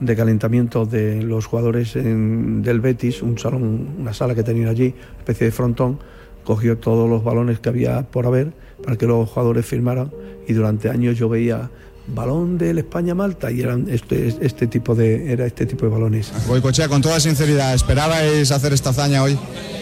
[0.00, 4.94] de calentamiento de los jugadores en- del Betis, un salón, una sala que tenían allí,
[5.18, 5.98] especie de frontón,
[6.44, 10.10] cogió todos los balones que había por haber para que los jugadores firmaran
[10.46, 11.70] y durante años yo veía
[12.08, 16.32] balón del España-Malta y eran este, este tipo de era este tipo de balones.
[16.48, 19.38] Goicochea, con toda sinceridad, ¿esperabais hacer esta hazaña hoy?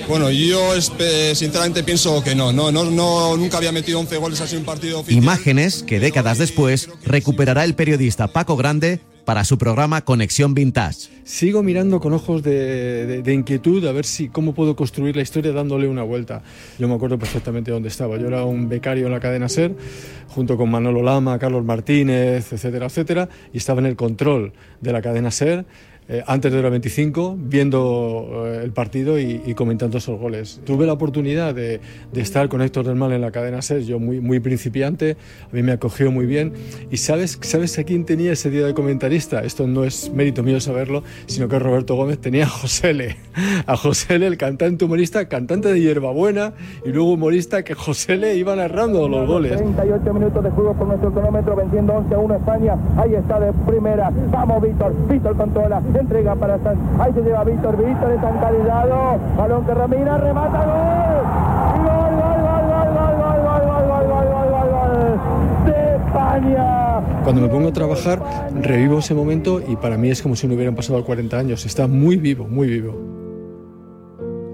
[0.09, 4.57] Bueno, yo sinceramente pienso que no, no, no, no, nunca había metido 11 goles así
[4.57, 5.23] en un partido oficial.
[5.23, 11.09] Imágenes que décadas después recuperará el periodista Paco Grande para su programa Conexión Vintage.
[11.25, 15.23] Sigo mirando con ojos de, de- de inquietud a ver si cómo puedo construir la
[15.23, 16.43] historia dándole una vuelta.
[16.79, 18.17] Yo me acuerdo perfectamente dónde estaba.
[18.19, 19.75] Yo era un becario en la cadena SER,
[20.29, 25.03] junto con Manolo Lama, Carlos Martínez, etcétera, etcétera, y estaba en el control de la
[25.03, 25.65] cadena SER.
[26.13, 30.61] Eh, antes de los 25, viendo eh, el partido y, y comentando esos goles.
[30.65, 31.81] Tuve la oportunidad de,
[32.13, 35.17] de estar con Héctor del Mal en la cadena SER, yo muy, muy principiante,
[35.51, 36.53] a mí me acogió muy bien.
[36.91, 39.45] ¿Y sabes, sabes a quién tenía ese día de comentarista?
[39.45, 43.17] Esto no es mérito mío saberlo, sino que Roberto Gómez tenía a José L.
[43.67, 46.55] A José L, el cantante humorista, cantante de hierbabuena
[46.85, 49.57] y luego humorista que José L iba narrando los goles.
[49.57, 52.77] 38 minutos de juego por nuestro cronómetro, venciendo 11 a 1 España.
[52.97, 54.11] Ahí está de primera.
[54.33, 54.93] Vamos, Víctor.
[55.09, 55.81] Víctor controla.
[56.01, 56.79] Entrega para San.
[56.99, 57.77] Ahí se lleva Víctor.
[57.77, 59.19] Víctor es encalillado.
[59.37, 60.17] Balón que Ramira.
[60.19, 60.65] Remata.
[61.77, 65.67] Gol, gol, gol, gol, gol, gol, gol, gol, gol, gol, gol, gol, gol.
[65.67, 67.01] De España.
[67.23, 68.23] Cuando me pongo a trabajar,
[68.55, 71.67] revivo ese momento y para mí es como si no hubieran pasado 40 años.
[71.67, 72.99] Está muy vivo, muy vivo.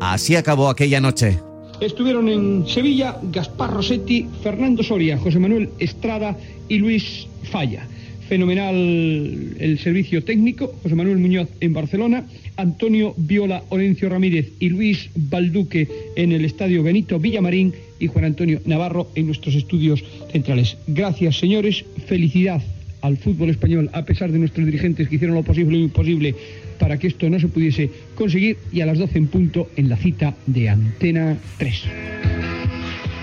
[0.01, 1.39] Así acabó aquella noche.
[1.81, 6.37] Estuvieron en Sevilla Gaspar Rossetti, Fernando Soria, José Manuel Estrada
[6.69, 7.87] y Luis Falla.
[8.29, 12.25] Fenomenal el servicio técnico, José Manuel Muñoz en Barcelona,
[12.57, 18.61] Antonio Viola Orencio Ramírez y Luis Balduque en el Estadio Benito Villamarín y Juan Antonio
[18.65, 20.77] Navarro en nuestros estudios centrales.
[20.89, 21.85] Gracias, señores.
[22.07, 22.63] Felicidad
[23.03, 26.35] al fútbol español, a pesar de nuestros dirigentes que hicieron lo posible lo imposible
[26.79, 29.97] para que esto no se pudiese conseguir y a las 12 en punto en la
[29.97, 31.83] cita de Antena 3.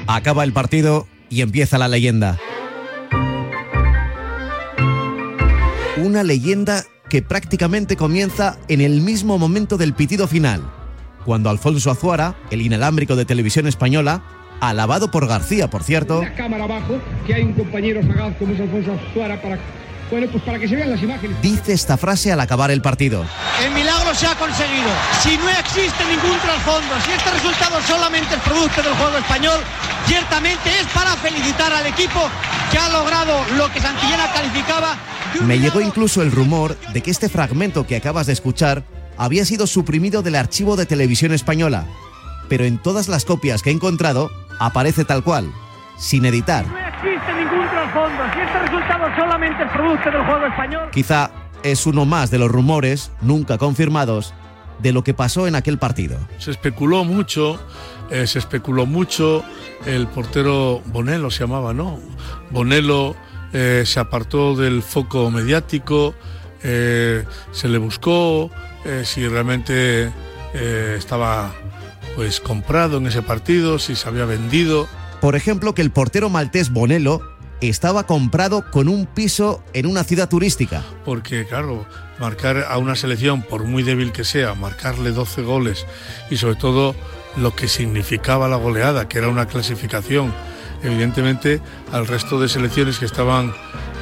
[0.07, 2.39] Acaba el partido y empieza la leyenda.
[6.03, 10.61] Una leyenda que prácticamente comienza en el mismo momento del pitido final,
[11.23, 14.21] cuando Alfonso Azuara, el inalámbrico de televisión española,
[14.59, 16.21] alabado por García, por cierto,
[20.13, 21.41] bueno, pues para que se vean las imágenes.
[21.41, 23.25] dice esta frase al acabar el partido.
[23.65, 24.87] El milagro se ha conseguido.
[25.23, 29.59] Si no existe ningún trasfondo, si este resultado solamente es producto del juego español,
[30.05, 32.29] ciertamente es para felicitar al equipo
[32.71, 34.97] que ha logrado lo que Santillana calificaba
[35.47, 38.83] Me llegó incluso el rumor de que este fragmento que acabas de escuchar
[39.17, 41.87] había sido suprimido del archivo de televisión española,
[42.49, 45.51] pero en todas las copias que he encontrado aparece tal cual,
[46.03, 46.67] sin editar.
[46.67, 48.23] No existe ningún trasfondo.
[48.33, 50.89] Si este resultado solamente es producto del juego español.
[50.91, 51.31] Quizá
[51.63, 54.33] es uno más de los rumores, nunca confirmados,
[54.79, 56.17] de lo que pasó en aquel partido.
[56.39, 57.57] Se especuló mucho,
[58.09, 59.45] eh, se especuló mucho,
[59.85, 61.99] el portero Bonello se llamaba, ¿no?
[62.49, 63.15] Bonello
[63.53, 66.15] eh, se apartó del foco mediático,
[66.63, 67.23] eh,
[67.53, 68.51] se le buscó
[68.83, 70.11] eh, si realmente
[70.53, 71.53] eh, estaba
[72.17, 74.89] pues comprado en ese partido, si se había vendido.
[75.23, 77.21] Por ejemplo, que el portero maltés Bonello
[77.61, 80.83] estaba comprado con un piso en una ciudad turística.
[81.05, 81.85] porque claro,
[82.19, 85.85] marcar a una selección, por muy débil que sea, marcarle 12 goles
[86.29, 86.93] y sobre todo
[87.37, 90.33] lo que significaba la goleada, que era una clasificación,
[90.83, 91.61] evidentemente
[91.93, 93.53] al resto de selecciones que estaban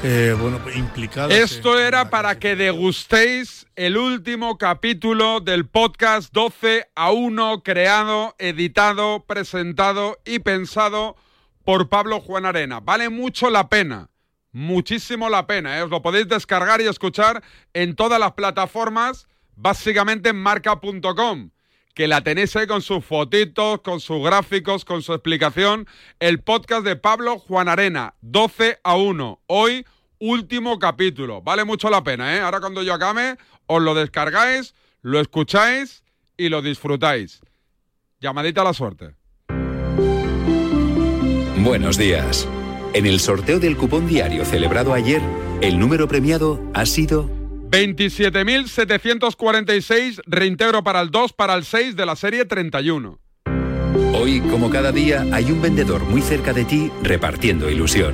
[0.04, 1.38] eh, bueno, implicadas.
[1.38, 9.26] Esto era para que degustéis el último capítulo del podcast 12 a 1 creado, editado,
[9.26, 11.16] presentado y pensado
[11.64, 12.80] por Pablo Juan Arena.
[12.80, 14.10] Vale mucho la pena.
[14.52, 15.78] Muchísimo la pena.
[15.78, 15.84] ¿eh?
[15.84, 17.44] Os lo podéis descargar y escuchar
[17.74, 21.52] en todas las plataformas, básicamente en marca.com
[21.94, 25.88] que la tenéis ahí con sus fotitos, con sus gráficos, con su explicación.
[26.20, 29.42] El podcast de Pablo Juan Arena, 12 a 1.
[29.48, 29.86] Hoy,
[30.20, 31.42] último capítulo.
[31.42, 32.42] Vale mucho la pena, ¿eh?
[32.42, 36.04] Ahora cuando yo acabe, os lo descargáis, lo escucháis
[36.38, 37.42] y lo disfrutáis.
[38.20, 39.16] Llamadita a la suerte.
[41.58, 42.48] Buenos días.
[42.94, 45.22] En el sorteo del cupón diario celebrado ayer,
[45.62, 47.41] el número premiado ha sido
[47.72, 53.18] 27.746, reintegro para el 2, para el 6 de la serie 31.
[54.14, 58.14] Hoy, como cada día, hay un vendedor muy cerca de ti repartiendo ilusión.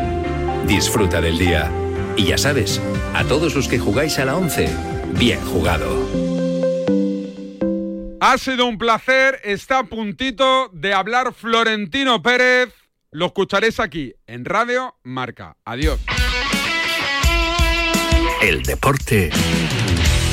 [0.68, 1.72] Disfruta del día.
[2.16, 2.80] Y ya sabes,
[3.16, 4.70] a todos los que jugáis a la 11,
[5.18, 6.08] bien jugado.
[8.20, 12.76] Ha sido un placer, está a puntito de hablar Florentino Pérez.
[13.10, 15.58] Lo escucharéis aquí en Radio Marca.
[15.66, 16.00] Adiós.
[18.42, 19.32] El deporte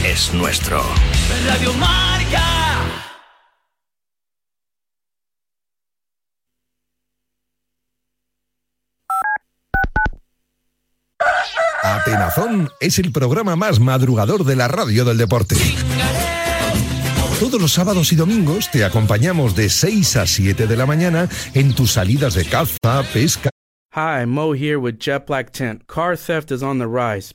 [0.04, 0.82] es nuestro.
[1.46, 2.42] Radio Marca.
[11.82, 15.56] Atenazón es el programa más madrugador de la radio del deporte.
[17.40, 21.74] Todos los sábados y domingos te acompañamos de 6 a 7 de la mañana en
[21.74, 23.48] tus salidas de caza, pesca.
[23.94, 25.86] Hi, Mo here with Jet Black Tent.
[25.86, 27.34] Car theft is on the rise.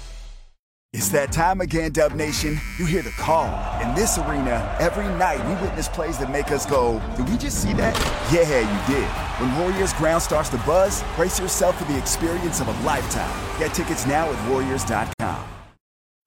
[0.93, 2.59] It's that time again, Dub Nation.
[2.77, 3.47] You hear the call.
[3.81, 7.63] In this arena, every night we witness plays that make us go, Did we just
[7.63, 7.95] see that?
[8.29, 9.07] Yeah, you did.
[9.39, 13.57] When Warriors ground starts to buzz, brace yourself for the experience of a lifetime.
[13.57, 15.45] Get tickets now at Warriors.com.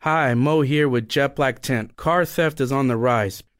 [0.01, 1.97] Hi, Mo here with Jet Black Tent.
[1.97, 3.43] Car theft is on the rise.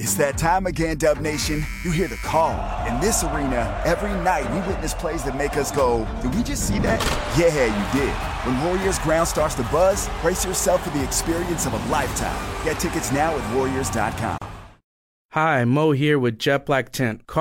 [0.00, 1.66] It's that time again, Dub Nation.
[1.82, 2.52] You hear the call.
[2.86, 6.68] In this arena, every night we witness plays that make us go, Did we just
[6.68, 7.00] see that?
[7.36, 8.14] Yeah, you did.
[8.46, 12.64] When Warriors ground starts to buzz, brace yourself for the experience of a lifetime.
[12.64, 14.38] Get tickets now at Warriors.com.
[15.32, 17.26] Hi, Mo here with Jet Black Tent.
[17.26, 17.36] Car